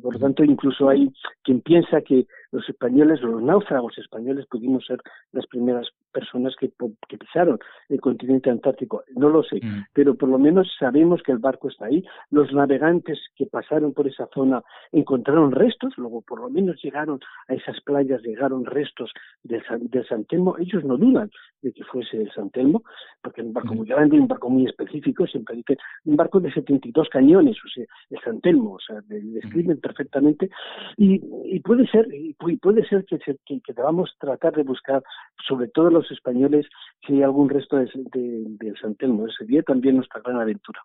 por 0.00 0.14
lo 0.14 0.20
tanto, 0.20 0.44
incluso 0.44 0.88
hay 0.88 1.12
quien 1.42 1.60
piensa 1.60 2.02
que 2.02 2.26
los 2.52 2.68
españoles, 2.68 3.20
los 3.20 3.42
náufragos 3.42 3.98
españoles, 3.98 4.46
pudimos 4.46 4.86
ser 4.86 5.00
las 5.32 5.46
primeras 5.48 5.88
personas 6.12 6.54
que, 6.56 6.70
que 7.08 7.18
pisaron 7.18 7.58
el 7.88 8.00
continente 8.00 8.48
antártico 8.48 8.91
no 9.16 9.28
lo 9.28 9.42
sé, 9.42 9.56
mm. 9.56 9.86
pero 9.92 10.14
por 10.14 10.28
lo 10.28 10.38
menos 10.38 10.68
sabemos 10.78 11.22
que 11.22 11.32
el 11.32 11.38
barco 11.38 11.68
está 11.68 11.86
ahí. 11.86 12.04
Los 12.30 12.52
navegantes 12.52 13.18
que 13.36 13.46
pasaron 13.46 13.92
por 13.92 14.06
esa 14.08 14.26
zona 14.34 14.62
encontraron 14.90 15.52
restos, 15.52 15.94
luego 15.96 16.22
por 16.22 16.40
lo 16.40 16.50
menos 16.50 16.82
llegaron 16.82 17.20
a 17.48 17.54
esas 17.54 17.80
playas, 17.82 18.22
llegaron 18.22 18.64
restos 18.64 19.12
del, 19.42 19.62
del 19.80 20.06
San 20.06 20.24
Telmo. 20.24 20.56
Ellos 20.58 20.84
no 20.84 20.96
dudan 20.96 21.30
de 21.62 21.72
que 21.72 21.84
fuese 21.84 22.22
el 22.22 22.32
San 22.32 22.50
Telmo, 22.50 22.82
porque 23.22 23.40
es 23.40 23.46
un 23.46 23.52
barco 23.52 23.74
mm. 23.74 23.76
muy 23.76 23.86
grande, 23.86 24.20
un 24.20 24.28
barco 24.28 24.50
muy 24.50 24.66
específico, 24.66 25.26
siempre 25.26 25.56
dice 25.56 25.78
un 26.04 26.16
barco 26.16 26.40
de 26.40 26.52
72 26.52 27.08
cañones, 27.08 27.56
o 27.64 27.68
sea, 27.68 27.84
el 28.10 28.20
San 28.20 28.40
Telmo, 28.40 28.74
o 28.74 28.80
sea, 28.80 29.00
describen 29.06 29.76
mm. 29.76 29.80
perfectamente. 29.80 30.50
Y, 30.96 31.20
y, 31.44 31.60
puede 31.60 31.86
ser, 31.86 32.06
y 32.12 32.34
puede 32.34 32.86
ser 32.88 33.04
que, 33.04 33.18
que, 33.18 33.60
que 33.60 33.72
debamos 33.72 34.14
tratar 34.18 34.54
de 34.54 34.62
buscar, 34.62 35.02
sobre 35.46 35.68
todo 35.68 35.90
los 35.90 36.10
españoles, 36.10 36.66
si 37.06 37.14
hay 37.14 37.22
algún 37.22 37.48
resto 37.48 37.76
de, 37.76 37.90
de, 38.12 38.44
de 38.46 38.74
San 38.82 38.94
Telmo. 38.96 39.26
Ese 39.26 39.44
día 39.46 39.62
también 39.62 39.96
nuestra 39.96 40.20
gran 40.20 40.40
aventura. 40.40 40.80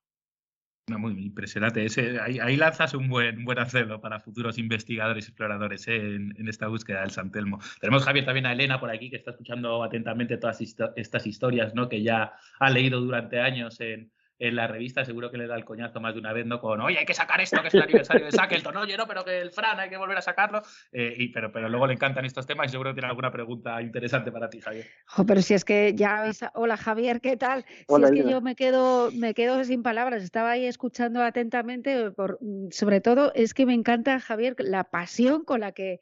muy 0.88 1.14
impresionante. 1.26 1.86
Ahí, 2.22 2.56
lanzas 2.56 2.94
un 2.94 3.10
buen, 3.10 3.44
buen 3.44 3.60
acero 3.60 4.00
para 4.00 4.22
futuros 4.22 4.58
investigadores 4.58 5.26
y 5.26 5.30
exploradores 5.30 5.88
¿eh? 5.90 6.16
en, 6.16 6.48
esta 6.48 6.68
búsqueda 6.68 7.02
del 7.02 7.12
San 7.12 7.32
Telmo. 7.32 7.60
Tenemos 7.82 8.06
Javier 8.06 8.26
también 8.26 8.46
a 8.46 8.54
Elena 8.54 8.80
por 8.80 8.90
aquí 8.90 9.10
que 9.10 9.18
está 9.18 9.32
escuchando 9.32 9.84
atentamente 9.84 10.38
todas 10.38 10.62
estas 10.96 11.28
historias 11.28 11.76
¿no? 11.76 11.90
que 11.90 12.02
ya 12.02 12.34
ha 12.60 12.70
leído 12.70 13.02
durante 13.02 13.42
años 13.42 13.82
en, 13.82 14.12
en 14.40 14.56
la 14.56 14.68
revista 14.68 15.04
seguro 15.04 15.32
que 15.32 15.38
le 15.38 15.48
da 15.48 15.56
el 15.56 15.66
coñazo 15.66 16.00
más 16.00 16.14
de 16.14 16.20
una 16.20 16.34
vez, 16.34 16.46
¿no? 16.46 16.60
Con, 16.60 16.80
oye, 16.82 17.00
hay 17.00 17.06
que 17.06 17.14
sacar 17.14 17.42
esto, 17.42 17.62
que 17.62 17.70
es 17.70 17.74
el 17.74 17.82
aniversario 17.82 18.26
de 18.26 18.32
Shackleton, 18.32 18.78
oye, 18.78 18.96
no, 18.98 19.08
pero 19.08 19.24
que 19.24 19.40
el 19.40 19.52
Fran 19.52 19.80
hay 19.80 19.90
que 19.90 19.98
volver 19.98 20.18
a 20.18 20.22
sacarlo. 20.22 20.62
Eh, 20.92 21.16
y, 21.18 21.30
pero, 21.30 21.52
pero 21.52 21.70
luego 21.70 21.88
le 21.88 21.94
encantan 21.94 22.26
estos 22.26 22.46
temas 22.46 22.68
y 22.68 22.72
seguro 22.72 22.92
que 22.92 22.96
tiene 22.96 23.08
alguna 23.08 23.32
pregunta 23.32 23.82
interesante 23.82 24.32
para 24.32 24.50
ti, 24.50 24.62
Javier. 24.62 24.86
pero 25.26 25.42
si 25.42 25.54
es 25.54 25.66
que 25.66 25.94
ya 25.96 26.32
Hola, 26.54 26.78
Javier, 26.78 27.22
¿qué 27.22 27.38
tal? 27.38 27.66
si 27.66 28.04
es 28.04 28.12
que 28.12 28.30
yo 28.30 28.42
me 28.42 28.56
quedo, 28.56 29.12
me 29.12 29.34
quedo 29.34 29.64
sin 29.64 29.82
palabras. 29.82 30.24
Estaba 30.24 30.52
ahí 30.52 30.66
escuchando 30.66 31.24
atentamente, 31.24 32.12
por, 32.12 32.40
sobre 32.72 33.02
todo 33.02 33.32
es 33.34 33.54
que 33.54 33.66
me 33.66 33.74
encanta, 33.74 34.20
Javier, 34.20 34.56
la 34.60 34.84
pasión 34.84 35.44
con 35.44 35.62
la 35.62 35.72
que 35.72 36.00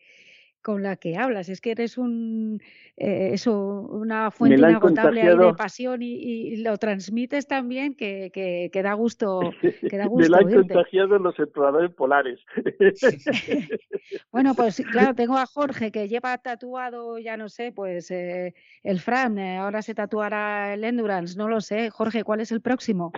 con 0.65 0.81
la 0.81 0.95
que 0.95 1.15
hablas. 1.15 1.47
Es 1.47 1.61
que 1.61 1.71
eres 1.71 1.95
un 1.95 2.59
eh, 2.97 3.31
eso, 3.33 3.81
una 3.91 4.31
fuente 4.31 4.57
inagotable 4.57 5.35
de 5.35 5.53
pasión 5.53 6.01
y, 6.01 6.55
lo 6.63 6.77
transmites 6.77 7.45
también 7.45 7.93
que, 7.93 8.31
que, 8.33 8.81
da 8.81 8.93
gusto. 9.03 9.51
Que 9.61 9.95
da 9.95 10.07
gusto 10.07 10.23
Me 10.23 10.29
la 10.29 10.37
han 10.39 10.51
contagiado 10.51 11.19
los 11.19 11.37
exploradores 11.37 11.91
polares. 11.91 12.39
bueno, 14.31 14.55
pues 14.55 14.81
claro, 14.91 15.13
tengo 15.15 15.37
a 15.37 15.45
Jorge 15.45 15.91
que 15.91 16.07
lleva 16.07 16.35
tatuado, 16.39 17.19
ya 17.19 17.37
no 17.37 17.47
sé, 17.47 17.71
pues 17.71 18.09
eh, 18.09 18.55
el 18.81 18.99
Fran, 18.99 19.37
eh, 19.37 19.57
ahora 19.57 19.83
se 19.83 19.93
tatuará 19.93 20.73
el 20.73 20.83
Endurance, 20.83 21.37
no 21.37 21.47
lo 21.47 21.61
sé. 21.61 21.91
Jorge, 21.91 22.23
¿cuál 22.23 22.39
es 22.39 22.51
el 22.51 22.61
próximo? 22.61 23.11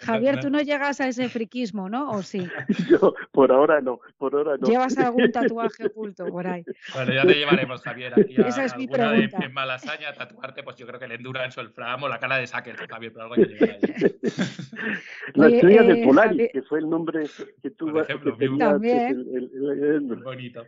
Javier, 0.00 0.40
tú 0.40 0.50
no 0.50 0.60
llegas 0.60 1.00
a 1.00 1.08
ese 1.08 1.28
friquismo, 1.28 1.88
¿no? 1.88 2.10
¿O 2.10 2.22
sí? 2.22 2.46
Yo, 2.88 3.14
por 3.32 3.52
ahora 3.52 3.80
no, 3.80 4.00
por 4.18 4.34
ahora 4.34 4.56
no. 4.58 4.66
¿Llevas 4.66 4.98
algún 4.98 5.30
tatuaje 5.30 5.88
oculto 6.00 6.26
por 6.26 6.46
ahí? 6.46 6.64
Bueno, 6.94 7.12
ya 7.12 7.22
te 7.22 7.34
llevaremos, 7.34 7.82
Javier, 7.82 8.12
aquí 8.18 8.40
a 8.40 8.48
Esa 8.48 8.64
es 8.64 8.76
mi 8.76 8.86
pregunta. 8.86 9.38
en 9.44 9.52
Malasaña, 9.52 10.12
tatuarte, 10.12 10.62
pues 10.62 10.76
yo 10.76 10.86
creo 10.86 10.98
que 10.98 11.04
el 11.04 11.12
Endurance 11.12 11.60
o 11.60 11.62
el 11.62 11.70
Fram 11.70 12.02
o 12.02 12.08
la 12.08 12.18
cara 12.18 12.38
de 12.38 12.46
Sacker, 12.46 12.76
Javier, 12.76 13.12
pero 13.12 13.24
algo 13.24 13.34
que 13.36 13.44
llevar 13.44 13.70
ahí. 13.70 13.80
La 15.34 15.48
estrella 15.48 15.82
de 15.82 16.00
eh, 16.00 16.04
Polaris, 16.04 16.48
que 16.52 16.62
fue 16.62 16.78
el 16.80 16.90
nombre 16.90 17.24
que 17.62 17.70
tuvo. 17.70 17.92
Por 17.92 18.02
ejemplo, 18.02 18.36
que 18.36 18.48
también. 18.58 19.08
El, 19.08 19.50
el, 19.54 20.10
el, 20.10 20.22
bonito. 20.22 20.64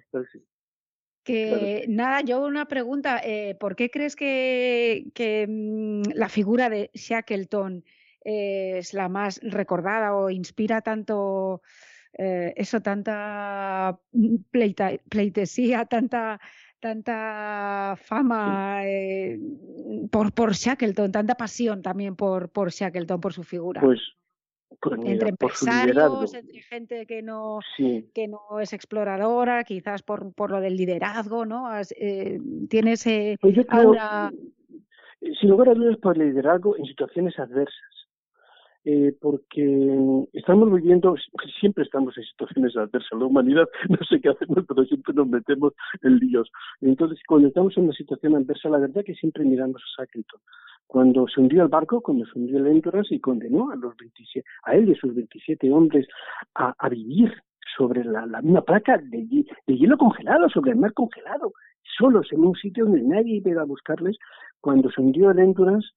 Que 1.24 1.86
nada, 1.88 2.20
yo 2.20 2.44
una 2.44 2.66
pregunta, 2.66 3.20
eh, 3.24 3.56
¿por 3.58 3.76
qué 3.76 3.90
crees 3.90 4.16
que, 4.16 5.06
que 5.14 5.46
mmm, 5.48 6.02
la 6.14 6.28
figura 6.28 6.68
de 6.68 6.90
Shackleton 6.94 7.84
es 8.24 8.94
la 8.94 9.08
más 9.08 9.40
recordada 9.42 10.14
o 10.14 10.30
inspira 10.30 10.80
tanto 10.80 11.62
eh, 12.14 12.52
eso, 12.56 12.80
tanta 12.80 13.98
mm, 14.12 14.36
pleitesía, 15.08 15.86
tanta, 15.86 16.40
tanta 16.78 17.96
fama 17.98 18.82
eh, 18.84 19.38
por, 20.10 20.32
por 20.32 20.52
Shackleton, 20.52 21.12
tanta 21.12 21.34
pasión 21.34 21.80
también 21.82 22.16
por, 22.16 22.50
por 22.50 22.70
Shackleton, 22.70 23.20
por 23.20 23.32
su 23.32 23.42
figura. 23.42 23.80
Pues, 23.80 24.00
entre 25.04 25.28
empresarios, 25.28 26.34
entre 26.34 26.60
gente 26.62 27.06
que 27.06 27.22
no, 27.22 27.60
que 27.76 28.28
no 28.28 28.58
es 28.60 28.72
exploradora, 28.72 29.62
quizás 29.64 30.02
por, 30.02 30.34
por 30.34 30.50
lo 30.50 30.60
del 30.60 30.76
liderazgo, 30.76 31.46
¿no? 31.46 31.68
Eh, 31.96 32.40
tienes 32.68 33.04
pues 33.40 33.58
ahora... 33.68 34.32
Sin 35.40 35.50
lugar 35.50 35.68
a 35.68 35.74
dudas, 35.74 35.98
por 35.98 36.20
el 36.20 36.30
liderazgo 36.30 36.76
en 36.76 36.84
situaciones 36.84 37.38
adversas 37.38 37.91
eh, 38.84 39.14
porque 39.20 40.26
estamos 40.32 40.72
viviendo, 40.72 41.14
siempre 41.60 41.84
estamos 41.84 42.16
en 42.18 42.24
situaciones 42.24 42.76
adversas. 42.76 43.18
La 43.18 43.26
humanidad 43.26 43.68
no 43.88 43.98
sé 44.08 44.20
qué 44.20 44.30
hacemos, 44.30 44.64
pero 44.66 44.84
siempre 44.84 45.14
nos 45.14 45.28
metemos 45.28 45.72
en 46.02 46.18
líos. 46.18 46.50
Entonces, 46.80 47.18
cuando 47.26 47.48
estamos 47.48 47.76
en 47.76 47.84
una 47.84 47.92
situación 47.92 48.34
adversa, 48.34 48.68
la 48.68 48.78
verdad 48.78 49.04
que 49.04 49.14
siempre 49.14 49.44
miramos 49.44 49.82
a 49.82 50.02
Shackleton. 50.02 50.40
Cuando 50.86 51.26
se 51.28 51.40
hundió 51.40 51.62
el 51.62 51.68
barco, 51.68 52.00
cuando 52.00 52.26
se 52.26 52.38
hundió 52.38 52.58
el 52.58 52.66
Endurance 52.66 53.14
y 53.14 53.20
condenó 53.20 53.70
a 53.70 53.76
los 53.76 53.96
27, 53.96 54.46
a 54.64 54.74
él 54.74 54.88
y 54.88 54.92
a 54.92 54.96
sus 54.96 55.14
27 55.14 55.72
hombres 55.72 56.06
a, 56.54 56.74
a 56.76 56.88
vivir 56.88 57.32
sobre 57.76 58.04
la, 58.04 58.26
la 58.26 58.42
misma 58.42 58.62
placa 58.62 58.98
de, 58.98 59.26
de, 59.66 59.76
hielo 59.76 59.96
congelado, 59.96 60.48
sobre 60.48 60.72
el 60.72 60.78
mar 60.78 60.92
congelado, 60.92 61.52
solos 61.98 62.26
en 62.32 62.44
un 62.44 62.54
sitio 62.56 62.84
donde 62.84 63.02
nadie 63.02 63.42
iba 63.44 63.62
a 63.62 63.66
buscarles. 63.66 64.18
Cuando 64.60 64.90
se 64.90 65.00
hundió 65.00 65.30
el 65.30 65.38
Endurance, 65.38 65.88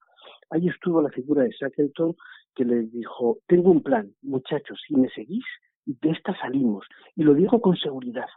ahí 0.52 0.68
estuvo 0.68 1.02
la 1.02 1.10
figura 1.10 1.44
de 1.44 1.52
Shackleton 1.52 2.16
que 2.56 2.66
les 2.66 2.92
dijo, 2.92 3.40
tengo 3.48 3.72
un 3.72 3.84
plan, 3.84 4.12
muchachos, 4.22 4.80
si 4.88 4.96
me 4.96 5.10
seguís, 5.10 5.46
de 5.86 6.10
esta 6.12 6.36
salimos. 6.40 6.86
Y 7.16 7.24
lo 7.24 7.34
dijo 7.34 7.62
con 7.62 7.76
seguridad, 7.76 8.28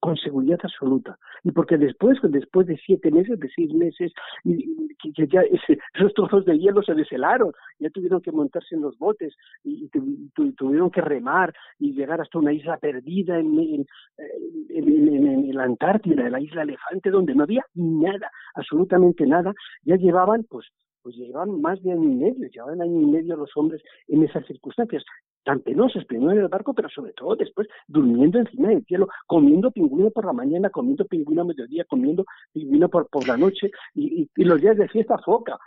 con 0.00 0.16
seguridad 0.16 0.58
absoluta. 0.62 1.16
Y 1.44 1.52
porque 1.52 1.76
después, 1.76 2.18
después 2.22 2.66
de 2.66 2.76
siete 2.78 3.10
meses, 3.10 3.38
de 3.38 3.48
seis 3.54 3.72
meses, 3.72 4.12
que, 4.42 5.26
ya 5.28 5.42
esos 5.94 6.14
trozos 6.14 6.44
de 6.44 6.58
hielo 6.58 6.82
se 6.82 6.94
deshelaron, 6.94 7.52
ya 7.78 7.90
tuvieron 7.90 8.20
que 8.20 8.32
montarse 8.32 8.74
en 8.74 8.82
los 8.82 8.98
botes 8.98 9.34
y, 9.62 9.88
tuvieron 10.56 10.90
que 10.90 11.02
remar 11.02 11.54
y 11.78 11.92
llegar 11.92 12.20
hasta 12.20 12.38
una 12.38 12.52
isla 12.52 12.78
perdida 12.78 13.38
en, 13.38 13.58
en, 13.58 13.86
en, 14.70 15.26
en, 15.26 15.54
la 15.54 15.64
Antártida, 15.64 16.26
en 16.26 16.32
la 16.32 16.40
isla 16.40 16.62
Elefante, 16.62 17.10
donde 17.10 17.34
no 17.34 17.44
había 17.44 17.64
nada, 17.74 18.30
absolutamente 18.54 19.26
nada. 19.26 19.52
Ya 19.84 19.96
llevaban, 19.96 20.44
pues, 20.48 20.66
pues 21.02 21.16
llevaban 21.16 21.60
más 21.60 21.82
de 21.82 21.92
año 21.92 22.04
y 22.04 22.14
medio, 22.14 22.48
llevaban 22.48 22.82
año 22.82 23.00
y 23.00 23.06
medio 23.06 23.36
los 23.36 23.50
hombres 23.56 23.82
en 24.08 24.22
esas 24.24 24.46
circunstancias 24.46 25.04
tan 25.44 25.60
penosas, 25.60 26.04
primero 26.04 26.32
en 26.32 26.38
el 26.38 26.48
barco, 26.48 26.72
pero 26.72 26.88
sobre 26.88 27.12
todo 27.12 27.34
después 27.36 27.66
durmiendo 27.88 28.38
encima 28.38 28.68
del 28.68 28.84
cielo, 28.84 29.08
comiendo 29.26 29.70
pingüino 29.70 30.10
por 30.10 30.24
la 30.24 30.32
mañana, 30.32 30.70
comiendo 30.70 31.04
pingüino 31.04 31.42
a 31.42 31.46
mediodía, 31.46 31.84
comiendo 31.84 32.24
pingüino 32.52 32.88
por, 32.88 33.08
por 33.08 33.26
la 33.26 33.36
noche 33.36 33.70
y, 33.94 34.28
y, 34.34 34.44
los 34.44 34.60
días 34.60 34.76
de 34.76 34.88
fiesta 34.88 35.18
foca 35.18 35.58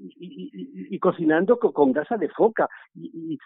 y, 0.00 0.98
cocinando 0.98 1.58
con, 1.58 1.92
grasa 1.92 2.16
de 2.16 2.28
foca, 2.28 2.68
y, 2.94 3.38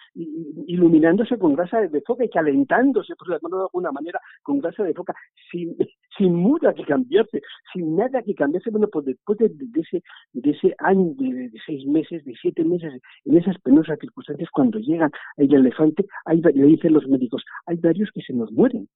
iluminándose 0.66 1.38
con 1.38 1.54
grasa 1.54 1.80
de 1.80 2.00
foca 2.02 2.24
y 2.24 2.30
calentándose, 2.30 3.14
por 3.16 3.28
de 3.28 3.36
alguna 3.36 3.92
manera, 3.92 4.20
con 4.42 4.60
grasa 4.60 4.84
de 4.84 4.94
foca, 4.94 5.14
sin, 5.50 5.76
sin 6.16 6.34
muda 6.34 6.74
que 6.74 6.84
cambiarse, 6.84 7.42
sin 7.72 7.96
nada 7.96 8.22
que 8.22 8.34
cambiarse. 8.34 8.70
Bueno, 8.70 8.88
pues 8.92 9.06
después 9.06 9.38
de, 9.38 9.50
ese, 9.74 10.02
de 10.32 10.50
ese 10.50 10.74
año, 10.78 11.14
de, 11.16 11.50
seis 11.66 11.86
meses, 11.86 12.24
de 12.24 12.34
siete 12.40 12.64
meses, 12.64 13.00
en 13.24 13.36
esas 13.36 13.58
penosas 13.60 13.98
circunstancias, 13.98 14.48
cuando 14.52 14.78
llegan 14.78 15.10
el 15.36 15.54
elefante, 15.54 16.06
hay, 16.24 16.40
le 16.40 16.66
dicen 16.66 16.92
los 16.92 17.06
médicos, 17.06 17.44
hay 17.66 17.76
varios 17.76 18.10
que 18.12 18.22
se 18.22 18.32
nos 18.32 18.50
mueren. 18.52 18.88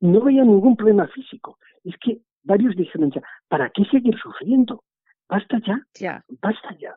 No 0.00 0.20
veía 0.20 0.44
ningún 0.44 0.76
problema 0.76 1.06
físico. 1.08 1.58
Es 1.84 1.94
que 1.98 2.20
varios 2.42 2.76
dijeron 2.76 3.10
ya, 3.10 3.22
¿para 3.48 3.70
qué 3.70 3.84
seguir 3.86 4.16
sufriendo? 4.18 4.82
basta 5.28 5.60
ya, 5.66 5.80
ya, 5.94 6.24
basta 6.40 6.76
ya. 6.78 6.96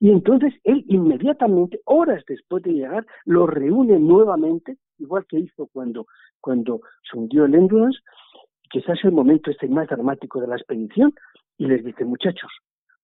Y 0.00 0.10
entonces 0.10 0.54
él 0.62 0.84
inmediatamente, 0.88 1.80
horas 1.84 2.22
después 2.28 2.62
de 2.62 2.72
llegar, 2.72 3.06
lo 3.24 3.46
reúne 3.46 3.98
nuevamente, 3.98 4.78
igual 4.98 5.26
que 5.26 5.40
hizo 5.40 5.66
cuando, 5.72 6.06
cuando 6.40 6.80
se 7.10 7.18
hundió 7.18 7.46
el 7.46 7.54
Endurance, 7.54 7.98
quizás 8.70 8.98
el 9.04 9.12
momento 9.12 9.50
este 9.50 9.68
más 9.68 9.88
dramático 9.88 10.40
de 10.40 10.48
la 10.48 10.56
expedición, 10.56 11.12
y 11.56 11.66
les 11.66 11.84
dice, 11.84 12.04
muchachos, 12.04 12.50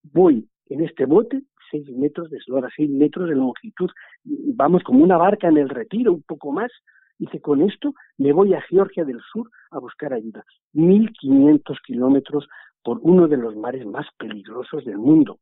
voy 0.02 0.48
en 0.66 0.84
este 0.84 1.06
bote, 1.06 1.42
seis 1.70 1.88
metros 1.90 2.30
de 2.30 2.38
eslora, 2.38 2.68
seis 2.76 2.90
metros 2.90 3.28
de 3.28 3.34
longitud, 3.34 3.90
vamos 4.24 4.82
como 4.82 5.02
una 5.02 5.16
barca 5.16 5.48
en 5.48 5.58
el 5.58 5.68
retiro, 5.68 6.12
un 6.12 6.22
poco 6.22 6.52
más, 6.52 6.70
dice, 7.18 7.40
con 7.40 7.62
esto 7.62 7.94
me 8.18 8.32
voy 8.32 8.54
a 8.54 8.60
Georgia 8.62 9.04
del 9.04 9.20
Sur 9.32 9.50
a 9.70 9.78
buscar 9.78 10.12
ayuda. 10.12 10.44
Mil 10.72 11.10
quinientos 11.12 11.78
kilómetros 11.86 12.46
por 12.82 12.98
uno 13.02 13.28
de 13.28 13.36
los 13.36 13.56
mares 13.56 13.86
más 13.86 14.06
peligrosos 14.18 14.84
del 14.84 14.98
mundo 14.98 15.38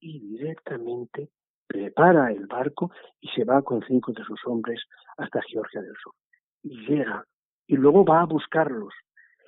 y 0.00 0.20
directamente 0.20 1.30
prepara 1.66 2.30
el 2.30 2.46
barco 2.46 2.90
y 3.20 3.28
se 3.28 3.44
va 3.44 3.62
con 3.62 3.82
cinco 3.86 4.12
de 4.12 4.22
sus 4.24 4.40
hombres 4.46 4.80
hasta 5.16 5.40
Georgia 5.48 5.80
del 5.80 5.94
Sur. 6.02 6.12
Y 6.62 6.86
llega 6.86 7.24
y 7.66 7.76
luego 7.76 8.04
va 8.04 8.20
a 8.20 8.26
buscarlos. 8.26 8.92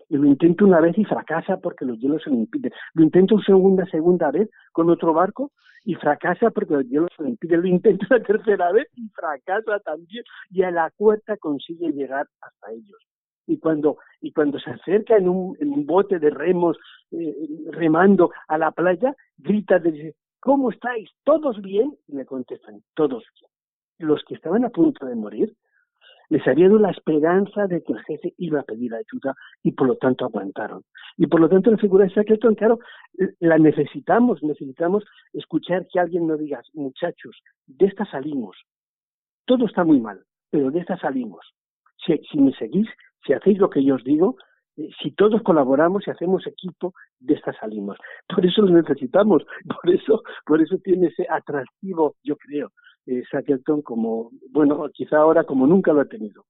Y 0.08 0.16
lo 0.16 0.26
intenta 0.26 0.64
una 0.64 0.80
vez 0.80 0.96
y 0.98 1.04
fracasa 1.04 1.58
porque 1.58 1.84
los 1.84 1.98
hielos 1.98 2.22
se 2.22 2.30
lo 2.30 2.36
impiden. 2.36 2.72
Lo 2.94 3.02
intenta 3.02 3.34
una 3.34 3.44
segunda, 3.44 3.86
segunda 3.86 4.30
vez 4.30 4.50
con 4.72 4.90
otro 4.90 5.12
barco 5.12 5.52
y 5.84 5.94
fracasa 5.94 6.50
porque 6.50 6.74
los 6.74 6.88
hielos 6.88 7.10
se 7.16 7.22
lo 7.22 7.28
impiden. 7.28 7.62
Lo 7.62 7.68
intenta 7.68 8.06
una 8.10 8.22
tercera 8.24 8.72
vez 8.72 8.88
y 8.96 9.08
fracasa 9.08 9.80
también. 9.80 10.24
Y 10.50 10.62
a 10.62 10.70
la 10.70 10.90
cuarta 10.96 11.36
consigue 11.36 11.92
llegar 11.92 12.26
hasta 12.40 12.72
ellos 12.72 12.98
y 13.46 13.58
cuando 13.58 13.98
y 14.20 14.32
cuando 14.32 14.58
se 14.58 14.70
acerca 14.70 15.16
en 15.16 15.28
un, 15.28 15.56
en 15.60 15.70
un 15.70 15.86
bote 15.86 16.18
de 16.18 16.30
remos 16.30 16.78
eh, 17.10 17.34
remando 17.70 18.30
a 18.48 18.58
la 18.58 18.72
playa 18.72 19.14
grita 19.36 19.78
dice 19.78 20.14
cómo 20.40 20.70
estáis 20.70 21.10
todos 21.24 21.60
bien 21.60 21.94
y 22.08 22.16
le 22.16 22.24
contestan 22.24 22.82
todos 22.94 23.22
bien 23.38 23.50
los 23.98 24.22
que 24.24 24.34
estaban 24.34 24.64
a 24.64 24.70
punto 24.70 25.06
de 25.06 25.14
morir 25.14 25.54
les 26.34 26.44
había 26.48 26.66
dado 26.66 26.80
la 26.80 26.90
esperanza 26.90 27.68
de 27.68 27.80
que 27.84 27.92
el 27.92 28.02
jefe 28.02 28.34
iba 28.38 28.58
a 28.58 28.64
pedir 28.64 28.92
ayuda 28.92 29.36
y 29.62 29.70
por 29.70 29.86
lo 29.86 29.96
tanto 29.96 30.24
aguantaron. 30.24 30.82
Y 31.16 31.28
por 31.28 31.38
lo 31.38 31.48
tanto 31.48 31.70
la 31.70 31.76
figura 31.76 32.06
de 32.06 32.10
Shackleton, 32.10 32.56
claro, 32.56 32.80
la 33.38 33.56
necesitamos, 33.56 34.42
necesitamos 34.42 35.04
escuchar 35.32 35.86
que 35.86 36.00
alguien 36.00 36.26
nos 36.26 36.40
diga, 36.40 36.60
muchachos, 36.72 37.40
de 37.68 37.86
esta 37.86 38.04
salimos. 38.06 38.56
Todo 39.44 39.66
está 39.66 39.84
muy 39.84 40.00
mal, 40.00 40.24
pero 40.50 40.72
de 40.72 40.80
esta 40.80 40.98
salimos. 40.98 41.54
Si, 42.04 42.18
si 42.28 42.38
me 42.40 42.52
seguís, 42.54 42.88
si 43.24 43.32
hacéis 43.32 43.58
lo 43.58 43.70
que 43.70 43.84
yo 43.84 43.94
os 43.94 44.02
digo, 44.02 44.34
eh, 44.76 44.88
si 45.00 45.12
todos 45.12 45.40
colaboramos 45.42 46.04
y 46.04 46.10
hacemos 46.10 46.44
equipo, 46.48 46.94
de 47.20 47.34
esta 47.34 47.52
salimos. 47.52 47.96
Por 48.28 48.44
eso 48.44 48.62
lo 48.62 48.70
necesitamos, 48.70 49.44
por 49.68 49.94
eso, 49.94 50.22
por 50.44 50.60
eso 50.60 50.78
tiene 50.78 51.06
ese 51.06 51.28
atractivo, 51.30 52.16
yo 52.24 52.36
creo, 52.36 52.72
eh, 53.06 53.22
como, 53.82 54.30
bueno, 54.50 54.88
quizá 54.92 55.18
ahora 55.18 55.44
como 55.44 55.66
nunca 55.66 55.92
lo 55.92 56.00
ha 56.00 56.08
tenido. 56.08 56.44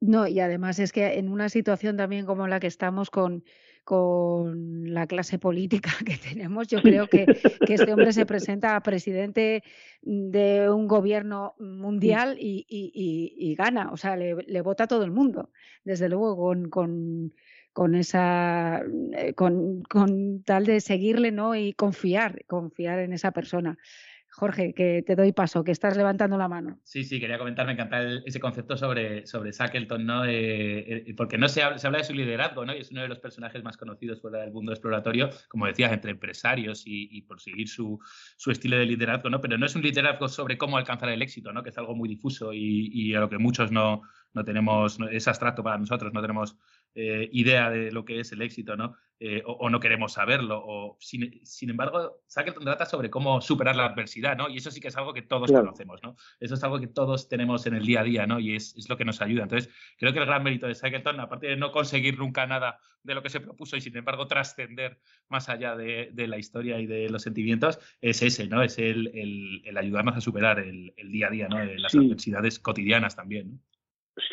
No, 0.00 0.28
y 0.28 0.38
además 0.38 0.78
es 0.78 0.92
que 0.92 1.18
en 1.18 1.28
una 1.28 1.48
situación 1.48 1.96
también 1.96 2.24
como 2.24 2.46
la 2.46 2.60
que 2.60 2.68
estamos 2.68 3.10
con, 3.10 3.42
con 3.88 4.92
la 4.92 5.06
clase 5.06 5.38
política 5.38 5.90
que 6.04 6.18
tenemos. 6.18 6.68
Yo 6.68 6.82
creo 6.82 7.06
que, 7.06 7.24
este 7.66 7.90
hombre 7.90 8.12
se 8.12 8.26
presenta 8.26 8.76
a 8.76 8.82
presidente 8.82 9.64
de 10.02 10.68
un 10.70 10.86
gobierno 10.86 11.54
mundial 11.58 12.36
y, 12.38 13.54
gana, 13.56 13.90
o 13.90 13.96
sea, 13.96 14.14
le, 14.14 14.60
vota 14.60 14.86
todo 14.86 15.04
el 15.04 15.10
mundo, 15.10 15.50
desde 15.84 16.10
luego 16.10 16.36
con, 16.68 17.32
con, 17.72 17.94
esa, 17.94 18.82
eh, 19.16 19.32
con, 19.32 19.82
con, 19.84 20.42
tal 20.42 20.66
de 20.66 20.82
seguirle 20.82 21.32
¿no? 21.32 21.56
y 21.56 21.72
confiar, 21.72 22.44
confiar 22.46 22.98
en 22.98 23.14
esa 23.14 23.32
persona. 23.32 23.78
Jorge, 24.30 24.72
que 24.72 25.02
te 25.02 25.16
doy 25.16 25.32
paso, 25.32 25.64
que 25.64 25.72
estás 25.72 25.96
levantando 25.96 26.36
la 26.38 26.48
mano. 26.48 26.78
Sí, 26.84 27.02
sí, 27.04 27.18
quería 27.18 27.38
comentar, 27.38 27.66
me 27.66 27.72
encanta 27.72 28.00
ese 28.24 28.38
concepto 28.38 28.76
sobre, 28.76 29.26
sobre 29.26 29.52
Shackleton, 29.52 30.06
¿no? 30.06 30.24
Eh, 30.24 31.08
eh, 31.08 31.14
porque 31.16 31.38
no 31.38 31.48
se 31.48 31.62
habla, 31.62 31.78
se 31.78 31.86
habla, 31.86 31.98
de 31.98 32.04
su 32.04 32.14
liderazgo, 32.14 32.64
¿no? 32.64 32.74
Y 32.74 32.78
es 32.80 32.90
uno 32.90 33.02
de 33.02 33.08
los 33.08 33.18
personajes 33.18 33.64
más 33.64 33.76
conocidos 33.76 34.20
fuera 34.20 34.38
del 34.40 34.52
mundo 34.52 34.72
exploratorio, 34.72 35.30
como 35.48 35.66
decías, 35.66 35.92
entre 35.92 36.12
empresarios 36.12 36.82
y, 36.86 37.22
por 37.22 37.40
seguir 37.40 37.68
su, 37.68 37.98
su, 38.36 38.50
estilo 38.50 38.78
de 38.78 38.86
liderazgo, 38.86 39.30
¿no? 39.30 39.40
Pero 39.40 39.58
no 39.58 39.66
es 39.66 39.74
un 39.74 39.82
liderazgo 39.82 40.28
sobre 40.28 40.56
cómo 40.56 40.76
alcanzar 40.76 41.08
el 41.08 41.22
éxito, 41.22 41.52
¿no? 41.52 41.62
Que 41.62 41.70
es 41.70 41.78
algo 41.78 41.94
muy 41.96 42.08
difuso 42.08 42.52
y, 42.52 42.90
y 42.92 43.14
a 43.14 43.20
lo 43.20 43.28
que 43.28 43.38
muchos 43.38 43.72
no, 43.72 44.02
no 44.34 44.44
tenemos, 44.44 44.98
es 45.10 45.26
abstracto 45.26 45.62
para 45.62 45.78
nosotros, 45.78 46.12
no 46.12 46.20
tenemos 46.20 46.56
eh, 46.94 47.28
idea 47.32 47.70
de 47.70 47.92
lo 47.92 48.04
que 48.04 48.20
es 48.20 48.32
el 48.32 48.42
éxito, 48.42 48.76
¿no? 48.76 48.96
Eh, 49.20 49.42
o, 49.44 49.68
no 49.68 49.80
queremos 49.80 50.12
saberlo. 50.12 50.62
O, 50.64 50.96
sin, 51.00 51.44
sin 51.44 51.70
embargo, 51.70 52.22
Shackleton 52.28 52.62
trata 52.62 52.86
sobre 52.86 53.10
cómo 53.10 53.40
superar 53.40 53.74
la 53.74 53.86
adversidad, 53.86 54.36
¿no? 54.36 54.48
Y 54.48 54.58
eso 54.58 54.70
sí 54.70 54.80
que 54.80 54.88
es 54.88 54.96
algo 54.96 55.12
que 55.12 55.22
todos 55.22 55.50
conocemos, 55.50 56.00
¿no? 56.04 56.14
Eso 56.38 56.54
es 56.54 56.62
algo 56.62 56.78
que 56.78 56.86
todos 56.86 57.28
tenemos 57.28 57.66
en 57.66 57.74
el 57.74 57.84
día 57.84 58.00
a 58.00 58.04
día, 58.04 58.26
¿no? 58.28 58.38
Y 58.38 58.54
es, 58.54 58.76
es, 58.76 58.88
lo 58.88 58.96
que 58.96 59.04
nos 59.04 59.20
ayuda. 59.20 59.42
Entonces, 59.42 59.72
creo 59.98 60.12
que 60.12 60.20
el 60.20 60.26
gran 60.26 60.44
mérito 60.44 60.68
de 60.68 60.74
Shackleton, 60.74 61.18
aparte 61.18 61.48
de 61.48 61.56
no 61.56 61.72
conseguir 61.72 62.16
nunca 62.16 62.46
nada 62.46 62.78
de 63.02 63.14
lo 63.14 63.22
que 63.22 63.30
se 63.30 63.40
propuso 63.40 63.76
y, 63.76 63.80
sin 63.80 63.96
embargo, 63.96 64.28
trascender 64.28 65.00
más 65.28 65.48
allá 65.48 65.74
de, 65.74 66.10
de, 66.12 66.28
la 66.28 66.38
historia 66.38 66.78
y 66.78 66.86
de 66.86 67.10
los 67.10 67.22
sentimientos, 67.22 67.80
es 68.00 68.22
ese, 68.22 68.46
¿no? 68.46 68.62
Es 68.62 68.78
el, 68.78 69.08
el, 69.64 69.76
ayudarnos 69.76 70.16
a 70.16 70.20
superar 70.20 70.60
el, 70.60 70.92
día 71.10 71.26
a 71.26 71.30
día, 71.30 71.48
¿no? 71.48 71.62
Las 71.64 71.94
adversidades 71.94 72.60
cotidianas 72.60 73.16
también, 73.16 73.50
¿no? 73.50 73.58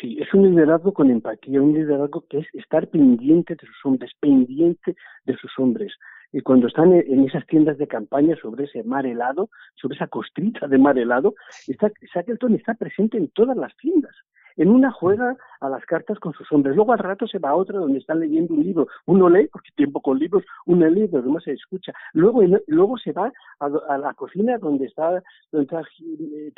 Sí, 0.00 0.18
es 0.20 0.32
un 0.34 0.50
liderazgo 0.50 0.92
con 0.92 1.10
empatía, 1.10 1.62
un 1.62 1.72
liderazgo 1.72 2.24
que 2.28 2.38
es 2.38 2.46
estar 2.54 2.88
pendiente 2.88 3.54
de 3.54 3.66
sus 3.66 3.84
hombres, 3.84 4.10
pendiente 4.20 4.96
de 5.24 5.36
sus 5.36 5.50
hombres. 5.58 5.92
Y 6.32 6.40
cuando 6.40 6.66
están 6.66 6.92
en 6.92 7.24
esas 7.24 7.46
tiendas 7.46 7.78
de 7.78 7.86
campaña 7.86 8.36
sobre 8.36 8.64
ese 8.64 8.82
mar 8.82 9.06
helado, 9.06 9.48
sobre 9.76 9.96
esa 9.96 10.08
costrita 10.08 10.66
de 10.66 10.78
mar 10.78 10.98
helado, 10.98 11.34
está, 11.68 11.90
Shackleton 12.14 12.54
está 12.54 12.74
presente 12.74 13.16
en 13.16 13.28
todas 13.28 13.56
las 13.56 13.76
tiendas. 13.76 14.14
En 14.56 14.70
una 14.70 14.90
juega 14.90 15.36
a 15.60 15.68
las 15.68 15.84
cartas 15.84 16.18
con 16.18 16.32
sus 16.32 16.50
hombres, 16.52 16.76
luego 16.76 16.92
al 16.92 16.98
rato 16.98 17.26
se 17.26 17.38
va 17.38 17.50
a 17.50 17.56
otra 17.56 17.78
donde 17.78 17.98
está 17.98 18.14
leyendo 18.14 18.54
un 18.54 18.62
libro. 18.62 18.88
Uno 19.06 19.28
lee, 19.28 19.48
porque 19.52 19.70
tiempo 19.74 20.00
con 20.00 20.18
libros, 20.18 20.44
uno 20.66 20.86
lee, 20.88 21.08
pero 21.08 21.22
no 21.22 21.40
se 21.40 21.52
escucha. 21.52 21.92
Luego, 22.12 22.42
luego 22.66 22.96
se 22.98 23.12
va 23.12 23.32
a, 23.60 23.98
la 23.98 24.14
cocina 24.14 24.58
donde 24.58 24.86
está, 24.86 25.22
eh, 25.52 26.52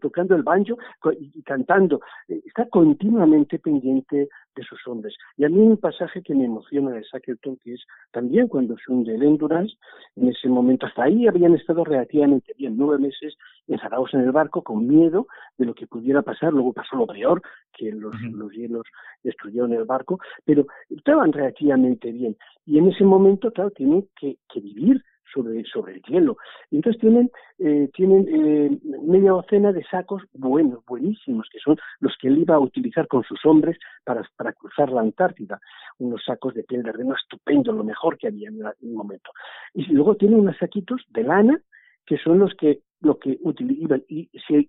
tocando 0.00 0.34
el 0.34 0.42
banjo 0.42 0.76
y, 1.18 1.42
cantando. 1.42 2.00
Eh, 2.28 2.40
está 2.46 2.68
continuamente 2.68 3.58
pendiente 3.58 4.28
de 4.56 4.62
sus 4.64 4.84
hombres. 4.86 5.14
Y 5.36 5.44
a 5.44 5.48
mí 5.48 5.58
un 5.58 5.76
pasaje 5.76 6.22
que 6.22 6.34
me 6.34 6.44
emociona 6.44 6.90
de 6.90 7.02
Shackleton, 7.02 7.56
que 7.58 7.74
es 7.74 7.84
también 8.10 8.48
cuando 8.48 8.76
se 8.76 8.92
hunde 8.92 9.14
el 9.14 9.22
Endurance, 9.22 9.76
en 10.16 10.28
ese 10.28 10.48
momento, 10.48 10.86
hasta 10.86 11.04
ahí 11.04 11.28
habían 11.28 11.54
estado 11.54 11.84
relativamente 11.84 12.52
bien, 12.56 12.76
nueve 12.76 12.98
meses 12.98 13.36
encerrados 13.68 14.14
en 14.14 14.20
el 14.20 14.32
barco 14.32 14.62
con 14.62 14.86
miedo 14.86 15.26
de 15.58 15.66
lo 15.66 15.74
que 15.74 15.86
pudiera 15.86 16.22
pasar, 16.22 16.52
luego 16.52 16.72
pasó 16.72 16.96
lo 16.96 17.06
peor, 17.06 17.42
que 17.72 17.92
los, 17.92 18.14
los 18.32 18.52
hielos 18.52 18.84
destruyeron 19.22 19.72
el 19.72 19.84
barco, 19.84 20.18
pero 20.44 20.66
estaban 20.88 21.32
relativamente 21.32 22.10
bien. 22.10 22.36
Y 22.64 22.78
en 22.78 22.88
ese 22.88 23.04
momento, 23.04 23.50
claro, 23.52 23.70
tienen 23.70 24.08
que, 24.18 24.38
que 24.48 24.60
vivir 24.60 25.02
sobre, 25.32 25.64
sobre 25.64 25.94
el 25.94 26.02
hielo. 26.02 26.36
Y 26.70 26.76
entonces 26.76 27.00
tienen, 27.00 27.30
eh, 27.58 27.88
tienen 27.94 28.26
eh, 28.28 28.78
media 29.02 29.32
docena 29.32 29.72
de 29.72 29.84
sacos 29.84 30.22
buenos, 30.32 30.84
buenísimos, 30.86 31.48
que 31.50 31.58
son 31.58 31.76
los 32.00 32.16
que 32.20 32.28
él 32.28 32.38
iba 32.38 32.54
a 32.54 32.60
utilizar 32.60 33.08
con 33.08 33.22
sus 33.24 33.44
hombres 33.44 33.78
para, 34.04 34.22
para 34.36 34.52
cruzar 34.52 34.90
la 34.90 35.00
Antártida. 35.00 35.60
Unos 35.98 36.24
sacos 36.24 36.54
de 36.54 36.64
piel 36.64 36.82
de 36.82 36.92
reno 36.92 37.14
estupendo, 37.14 37.72
lo 37.72 37.84
mejor 37.84 38.18
que 38.18 38.28
había 38.28 38.48
en 38.48 38.62
un 38.80 38.94
momento. 38.94 39.30
Y 39.74 39.84
luego 39.92 40.16
tienen 40.16 40.40
unos 40.40 40.56
saquitos 40.58 41.02
de 41.10 41.22
lana 41.22 41.60
que 42.06 42.16
son 42.18 42.38
los 42.38 42.54
que 42.54 42.80
lo 43.00 43.18
que 43.18 43.38
utilizaban 43.42 44.02
y 44.08 44.28
se 44.46 44.68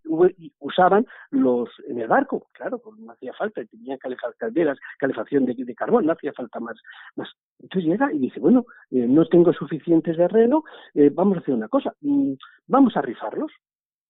usaban 0.60 1.06
los 1.32 1.70
en 1.88 2.00
el 2.00 2.08
barco, 2.08 2.48
claro, 2.54 2.80
porque 2.80 3.02
no 3.02 3.12
hacía 3.12 3.34
falta, 3.34 3.64
tenían 3.66 3.98
calderas, 4.38 4.78
calefacción 5.00 5.46
de, 5.46 5.76
carbón, 5.76 6.06
no 6.06 6.14
hacía 6.14 6.34
falta 6.34 6.60
más, 6.60 6.78
más. 7.16 7.30
Entonces 7.60 7.90
llega 7.90 8.12
y 8.14 8.20
dice, 8.20 8.40
bueno, 8.40 8.66
eh, 8.92 9.08
no 9.08 9.26
tengo 9.26 9.54
suficientes 9.54 10.18
de 10.18 10.28
reno, 10.28 10.64
eh, 10.94 11.10
vamos 11.14 11.38
a 11.38 11.40
hacer 11.42 11.54
una 11.54 11.68
cosa, 11.68 11.94
mm, 12.02 12.34
vamos 12.68 12.96
a 12.98 13.02
rifarlos. 13.02 13.52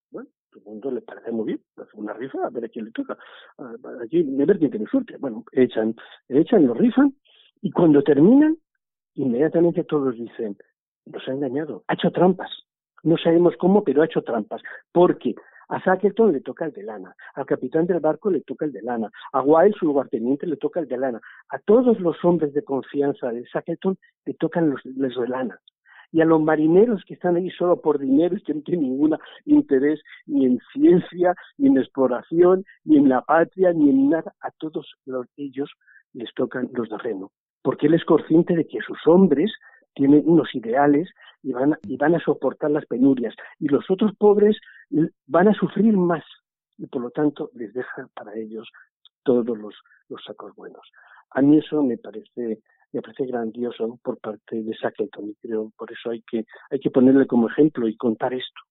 Bueno, 0.10 0.30
todo 0.50 0.60
el 0.62 0.66
mundo 0.66 0.92
le 0.92 1.02
parece 1.02 1.32
muy 1.32 1.46
bien, 1.46 1.62
hace 1.78 1.92
una 1.94 2.14
rifa, 2.14 2.40
a 2.46 2.50
ver 2.50 2.66
a 2.66 2.70
quién 2.70 2.86
le 2.86 2.92
toca, 2.92 3.18
a 3.58 3.74
ver 3.82 4.08
quién 4.10 4.72
tiene 4.72 4.86
suerte. 4.88 5.18
Bueno, 5.18 5.44
echan, 5.52 5.96
echan, 6.28 6.66
lo 6.66 6.74
rifan, 6.74 7.14
y 7.62 7.72
cuando 7.72 8.02
terminan, 8.02 8.58
inmediatamente 9.16 9.84
todos 9.84 10.16
dicen, 10.16 10.58
nos 11.06 11.28
ha 11.28 11.32
engañado, 11.32 11.84
ha 11.88 11.94
hecho 11.94 12.12
trampas 12.12 12.50
no 13.04 13.18
sabemos 13.18 13.56
cómo, 13.58 13.84
pero 13.84 14.02
ha 14.02 14.06
hecho 14.06 14.22
trampas, 14.22 14.62
porque 14.92 15.36
a 15.70 15.80
Shackleton 15.80 16.32
le 16.32 16.42
toca 16.42 16.66
el 16.66 16.72
de 16.72 16.84
lana, 16.84 17.16
al 17.36 17.46
capitán 17.46 17.86
del 17.86 18.00
barco 18.00 18.30
le 18.30 18.42
toca 18.42 18.66
el 18.66 18.72
de 18.72 18.82
lana, 18.82 19.12
a 19.34 19.42
Wild, 19.42 19.76
su 19.76 19.86
lugarteniente, 19.86 20.48
le 20.48 20.56
toca 20.56 20.80
el 20.80 20.88
de 20.88 20.98
lana, 20.98 21.20
a 21.50 21.60
todos 21.60 22.00
los 22.00 22.24
hombres 22.24 22.54
de 22.54 22.64
confianza 22.64 23.32
de 23.32 23.44
Shackleton 23.44 23.98
le 24.26 24.34
tocan 24.36 24.70
los, 24.70 24.82
de 24.84 25.28
lana. 25.28 25.60
Y 26.14 26.22
a 26.22 26.26
los 26.26 26.42
marineros 26.42 27.04
que 27.06 27.16
están 27.16 27.36
ahí 27.36 27.50
solo 27.50 27.82
por 27.82 28.00
dinero 28.00 28.38
y 28.38 28.42
que 28.42 28.54
no 28.54 28.62
tienen 28.62 28.92
ningún 28.92 29.18
interés 29.44 30.00
ni 30.26 30.46
en 30.46 30.60
ciencia, 30.72 31.36
ni 31.58 31.68
en 31.68 31.78
exploración, 31.78 32.64
ni 32.86 32.98
en 32.98 33.10
la 33.10 33.22
patria, 33.24 33.74
ni 33.74 33.90
en 33.90 34.10
nada, 34.10 34.34
a 34.40 34.52
todos 34.52 34.90
ellos 35.36 35.70
les 36.14 36.34
tocan 36.34 36.70
los 36.72 36.88
de 36.88 36.98
reno. 36.98 37.32
Porque 37.62 37.88
él 37.88 37.94
es 37.94 38.06
consciente 38.06 38.56
de 38.56 38.66
que 38.66 38.80
sus 38.80 39.06
hombres 39.06 39.52
tienen 39.96 40.24
unos 40.26 40.56
ideales 40.56 41.10
y 41.48 41.54
van, 41.54 41.74
a, 41.74 41.80
y 41.84 41.96
van 41.96 42.14
a 42.14 42.20
soportar 42.20 42.72
las 42.72 42.86
penurias. 42.86 43.34
Y 43.58 43.70
los 43.70 43.90
otros 43.90 44.12
pobres 44.18 44.58
van 45.28 45.48
a 45.48 45.54
sufrir 45.54 45.96
más 45.96 46.24
y 46.78 46.88
por 46.88 47.02
lo 47.02 47.10
tanto 47.10 47.50
les 47.54 47.74
deja 47.74 48.10
para 48.14 48.36
ellos 48.36 48.68
todos 49.24 49.58
los, 49.58 49.74
los 50.10 50.22
sacos 50.26 50.54
buenos. 50.56 50.86
A 51.32 51.42
mí 51.42 51.58
eso 51.58 51.82
me 51.84 51.98
parece 51.98 52.60
me 52.92 53.02
parece 53.02 53.26
grandioso 53.26 54.00
por 54.02 54.18
parte 54.18 54.62
de 54.62 54.74
Shackleton 54.74 55.30
y 55.30 55.36
creo 55.36 55.72
por 55.78 55.92
eso 55.92 56.10
hay 56.10 56.22
que 56.22 56.46
hay 56.70 56.80
que 56.80 56.92
ponerle 56.92 57.28
como 57.28 57.50
ejemplo 57.50 57.88
y 57.88 57.98
contar 57.98 58.34
esto 58.34 58.62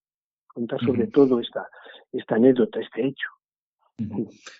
contar 0.46 0.80
sobre 0.80 1.06
todo 1.08 1.38
esta 1.38 1.68
esta 2.12 2.36
anécdota 2.36 2.80
este 2.80 3.08
hecho 3.08 3.28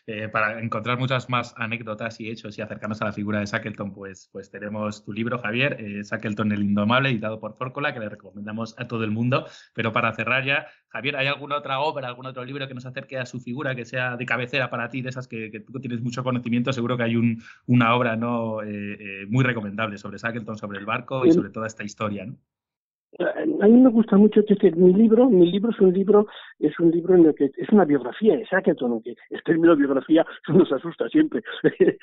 eh, 0.07 0.29
para 0.29 0.61
encontrar 0.61 0.99
muchas 0.99 1.29
más 1.29 1.53
anécdotas 1.57 2.21
y 2.21 2.31
hechos 2.31 2.57
y 2.57 2.63
acercarnos 2.63 3.03
a 3.03 3.07
la 3.07 3.13
figura 3.13 3.41
de 3.41 3.47
Shackleton, 3.47 3.93
pues, 3.93 4.31
pues 4.33 4.51
tenemos 4.51 5.05
tu 5.05 5.13
libro, 5.13 5.39
Javier, 5.39 5.77
eh, 5.79 6.03
Shackleton 6.03 6.53
el 6.53 6.63
Indomable, 6.63 7.11
editado 7.11 7.39
por 7.39 7.55
Fórcula, 7.57 7.93
que 7.93 8.01
le 8.01 8.09
recomendamos 8.09 8.75
a 8.79 8.89
todo 8.89 9.05
el 9.05 9.11
mundo. 9.11 9.47
Pero 9.75 9.93
para 9.93 10.13
cerrar 10.15 10.45
ya, 10.45 10.67
Javier, 10.89 11.17
¿hay 11.17 11.27
alguna 11.27 11.59
otra 11.59 11.81
obra, 11.81 12.09
algún 12.09 12.27
otro 12.27 12.45
libro 12.45 12.67
que 12.67 12.75
nos 12.75 12.87
acerque 12.87 13.19
a 13.19 13.27
su 13.27 13.41
figura, 13.41 13.75
que 13.75 13.85
sea 13.85 14.17
de 14.17 14.25
cabecera 14.25 14.71
para 14.71 14.89
ti, 14.89 15.03
de 15.03 15.11
esas 15.11 15.29
que, 15.29 15.51
tú 15.67 15.81
tienes 15.81 16.01
mucho 16.01 16.25
conocimiento? 16.25 16.73
Seguro 16.73 16.97
que 16.97 17.03
hay 17.03 17.17
un, 17.17 17.43
una 17.67 17.95
obra 17.95 18.17
¿no? 18.17 18.63
Eh, 18.63 19.27
muy 19.29 19.45
recomendable 19.45 19.99
sobre 19.99 20.19
Shackleton, 20.19 20.57
sobre 20.57 20.79
el 20.79 20.87
barco 20.87 21.27
y 21.27 21.33
sobre 21.33 21.51
toda 21.51 21.67
esta 21.67 21.85
historia. 21.85 22.25
¿no? 22.25 22.37
A 23.19 23.67
mí 23.67 23.81
me 23.81 23.91
gusta 23.91 24.17
mucho 24.17 24.43
que 24.45 24.71
mi 24.73 24.93
libro, 24.93 25.29
mi 25.29 25.51
libro 25.51 25.71
es 25.71 25.81
un 25.81 25.93
libro, 25.93 26.27
es 26.59 26.79
un 26.79 26.91
libro 26.91 27.15
en 27.15 27.27
el 27.27 27.35
que 27.35 27.51
es 27.57 27.69
una 27.71 27.85
biografía 27.85 28.37
de 28.37 28.45
Shackleton, 28.45 28.93
aunque 28.93 29.17
el 29.31 29.43
término 29.43 29.77
biografía 29.77 30.27
nos 30.49 30.71
asusta 30.73 31.09
siempre. 31.09 31.43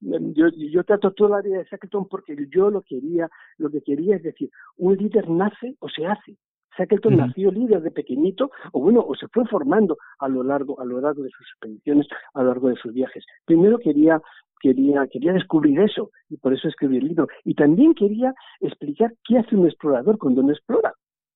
yo, 0.00 0.48
yo 0.48 0.84
trato 0.84 1.12
toda 1.12 1.36
la 1.36 1.42
vida 1.42 1.58
de 1.58 1.64
Shackleton 1.64 2.08
porque 2.08 2.36
yo 2.50 2.70
lo 2.70 2.82
quería, 2.82 3.28
lo 3.58 3.70
que 3.70 3.82
quería 3.82 4.16
es 4.16 4.22
decir, 4.22 4.50
un 4.76 4.96
líder 4.96 5.28
nace 5.28 5.76
o 5.78 5.88
se 5.88 6.06
hace. 6.06 6.36
Shackleton 6.78 7.16
nació 7.16 7.50
líder 7.50 7.80
de 7.80 7.90
pequeñito, 7.90 8.50
o 8.72 8.80
bueno, 8.80 9.00
o 9.00 9.14
se 9.14 9.28
fue 9.28 9.46
formando 9.46 9.96
a 10.18 10.28
lo 10.28 10.42
largo, 10.42 10.78
a 10.78 10.84
lo 10.84 11.00
largo 11.00 11.22
de 11.22 11.30
sus 11.30 11.46
expediciones, 11.52 12.06
a 12.34 12.42
lo 12.42 12.48
largo 12.48 12.68
de 12.68 12.76
sus 12.76 12.92
viajes. 12.92 13.24
Primero 13.46 13.78
quería 13.78 14.20
quería, 14.66 15.06
quería 15.06 15.32
descubrir 15.32 15.78
eso 15.80 16.10
y 16.28 16.36
por 16.36 16.52
eso 16.52 16.68
escribí 16.68 16.98
el 16.98 17.08
libro. 17.08 17.28
Y 17.44 17.54
también 17.54 17.94
quería 17.94 18.34
explicar 18.60 19.14
qué 19.24 19.38
hace 19.38 19.54
un 19.54 19.66
explorador 19.66 20.18
cuando 20.18 20.42
no 20.42 20.50
explora. 20.50 20.92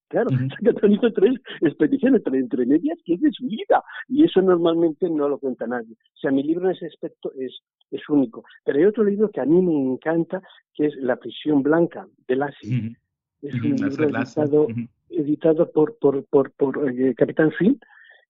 Claro, 0.09 0.31
uh 0.31 0.87
hizo 0.91 1.13
tres 1.13 1.35
expediciones, 1.61 2.23
pero 2.25 2.37
entre 2.37 2.67
medias, 2.67 2.99
que 3.05 3.15
es 3.15 3.21
de 3.21 3.31
su 3.31 3.47
vida. 3.47 3.85
Y 4.09 4.25
eso 4.25 4.43
normalmente 4.43 5.09
no 5.09 5.29
lo 5.29 5.39
cuenta 5.39 5.69
nadie. 5.69 5.93
O 5.93 6.19
sea, 6.21 6.33
mi 6.33 6.43
libro 6.43 6.67
en 6.67 6.75
ese 6.75 6.87
aspecto 6.87 7.31
es, 7.39 7.61
es 7.93 8.09
único. 8.09 8.43
Pero 8.65 8.79
hay 8.79 8.85
otro 8.87 9.05
libro 9.05 9.31
que 9.31 9.41
a 9.41 9.45
mí 9.45 9.63
me 9.63 9.75
encanta, 9.93 10.43
que 10.75 10.87
es 10.87 10.97
La 10.97 11.17
prisión 11.17 11.63
blanca 11.63 12.09
de 12.27 12.37
Lassie. 12.37 12.97
Es 13.43 13.55
un 13.55 13.77
libro 13.77 13.87
editado, 13.87 14.67
editado 15.09 15.71
por, 15.71 15.97
por, 15.99 16.25
por, 16.25 16.51
por 16.53 16.91
eh, 16.91 17.15
Capitán 17.15 17.53
Phil 17.57 17.79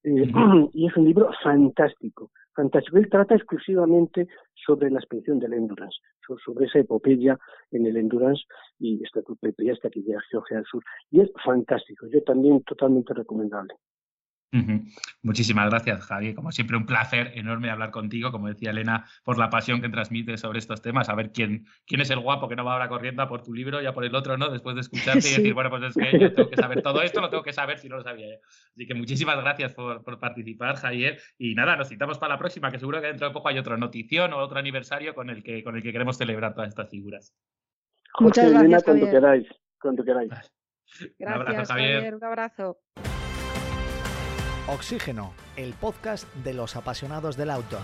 Eh, 0.03 0.27
y 0.73 0.87
es 0.87 0.97
un 0.97 1.05
libro 1.05 1.31
fantástico, 1.43 2.31
fantástico. 2.55 2.99
Él 2.99 3.09
trata 3.11 3.35
exclusivamente 3.35 4.29
sobre 4.67 4.91
la 4.91 4.99
expedición 4.99 5.39
del 5.39 5.55
Endurance, 5.55 5.99
sobre 6.45 6.67
esa 6.67 6.79
epopeya 6.79 7.39
en 7.71 7.87
el 7.87 7.97
Endurance 7.97 8.43
y 8.79 9.03
esta 9.03 9.21
epopeya 9.21 9.73
hasta 9.73 9.91
que 9.91 10.01
llega 10.01 10.19
a 10.19 10.31
Georgia 10.31 10.57
del 10.59 10.67
Sur. 10.67 10.83
Y 11.11 11.21
es 11.21 11.31
fantástico, 11.45 12.07
yo 12.09 12.23
también 12.23 12.63
totalmente 12.63 13.15
recomendable. 13.15 13.75
Muchísimas 15.23 15.71
gracias, 15.71 16.05
Javi. 16.05 16.35
Como 16.35 16.51
siempre, 16.51 16.77
un 16.77 16.85
placer 16.85 17.33
enorme 17.37 17.71
hablar 17.71 17.93
contigo, 17.93 18.33
como 18.33 18.49
decía 18.49 18.71
Elena, 18.71 19.07
por 19.23 19.39
la 19.39 19.49
pasión 19.49 19.81
que 19.81 19.89
transmites 19.89 20.41
sobre 20.41 20.59
estos 20.59 20.83
temas, 20.83 21.09
a 21.09 21.15
ver 21.15 21.31
quién, 21.31 21.67
quién 21.87 22.01
es 22.01 22.11
el 22.11 22.19
guapo 22.19 22.49
que 22.49 22.57
no 22.57 22.65
va 22.65 22.73
ahora 22.73 22.89
corriendo 22.89 23.23
a 23.23 23.29
por 23.29 23.43
tu 23.43 23.55
libro 23.55 23.81
y 23.81 23.87
a 23.87 23.93
por 23.93 24.05
el 24.05 24.15
otro, 24.15 24.37
¿no? 24.37 24.49
Después 24.49 24.75
de 24.75 24.81
escucharte 24.81 25.29
y 25.29 25.37
decir, 25.37 25.55
bueno, 25.55 25.71
pues 25.71 25.83
es 25.85 25.95
que 25.95 26.19
yo 26.19 26.33
tengo 26.33 26.51
que 26.51 26.57
saber 26.57 26.83
todo 26.83 27.01
esto, 27.03 27.21
lo 27.21 27.31
tengo 27.31 27.45
que 27.45 27.53
saber 27.53 27.79
si 27.79 27.89
no 27.89 27.97
lo 27.97 28.03
sabía 28.03 28.27
ya. 28.29 28.37
Así 28.75 28.87
que 28.87 28.95
muchísimas 28.95 29.37
gracias 29.37 29.73
por, 29.75 30.03
participar, 30.19 30.77
Javier. 30.77 31.19
Y 31.39 31.55
nada, 31.55 31.77
nos 31.77 31.89
citamos 31.89 32.19
para 32.19 32.35
la 32.35 32.39
próxima, 32.39 32.73
que 32.73 32.79
seguro 32.79 33.01
que 33.01 33.07
dentro 33.07 33.29
de 33.29 33.33
poco 33.33 33.49
hay 33.49 33.59
otra 33.59 33.77
notición 33.77 34.33
o 34.33 34.39
otro 34.39 34.59
aniversario 34.59 35.15
con 35.15 35.31
el 35.31 35.45
que, 35.45 35.63
con 35.63 35.77
el 35.77 35.83
que 35.83 35.93
queremos 35.93 36.19
celebrar 36.19 36.55
todas 36.55 36.71
estas 36.71 36.91
figuras. 36.91 37.37
Muchas 38.19 38.51
gracias, 38.51 38.83
cuando 38.83 39.09
queráis, 39.09 39.49
cuando 39.81 40.05
queráis. 40.05 40.31
Gracias, 41.19 41.69
Javier. 41.69 42.17
Un 42.17 42.25
abrazo. 42.25 42.81
Oxígeno, 44.69 45.33
el 45.57 45.75
podcast 45.75 46.25
de 46.45 46.55
los 46.55 46.77
apasionados 46.77 47.37
del 47.37 47.51
auto. 47.51 47.79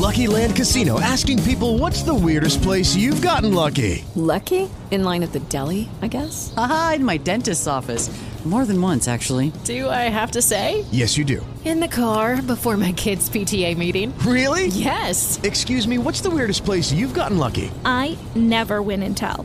Lucky 0.00 0.26
Land 0.26 0.56
Casino 0.56 0.98
asking 1.00 1.42
people 1.44 1.78
what's 1.78 2.02
the 2.02 2.14
weirdest 2.14 2.62
place 2.62 2.96
you've 2.96 3.22
gotten 3.22 3.54
lucky? 3.54 4.04
Lucky? 4.14 4.68
In 4.90 5.04
line 5.04 5.22
at 5.22 5.32
the 5.32 5.40
deli, 5.40 5.88
I 6.02 6.08
guess. 6.08 6.52
Aha, 6.56 6.94
in 6.96 7.04
my 7.04 7.16
dentist's 7.16 7.66
office. 7.66 8.10
More 8.44 8.64
than 8.64 8.80
once, 8.80 9.06
actually. 9.06 9.52
Do 9.64 9.90
I 9.90 10.08
have 10.08 10.30
to 10.30 10.40
say? 10.40 10.86
Yes, 10.90 11.18
you 11.18 11.26
do. 11.26 11.44
In 11.66 11.78
the 11.78 11.88
car 11.88 12.40
before 12.40 12.78
my 12.78 12.92
kids' 12.92 13.28
PTA 13.28 13.76
meeting. 13.76 14.16
Really? 14.20 14.68
Yes. 14.68 15.38
Excuse 15.42 15.86
me, 15.86 15.98
what's 15.98 16.22
the 16.22 16.30
weirdest 16.30 16.64
place 16.64 16.90
you've 16.90 17.12
gotten 17.12 17.36
lucky? 17.36 17.70
I 17.84 18.16
never 18.34 18.80
win 18.80 19.02
and 19.02 19.14
tell. 19.14 19.44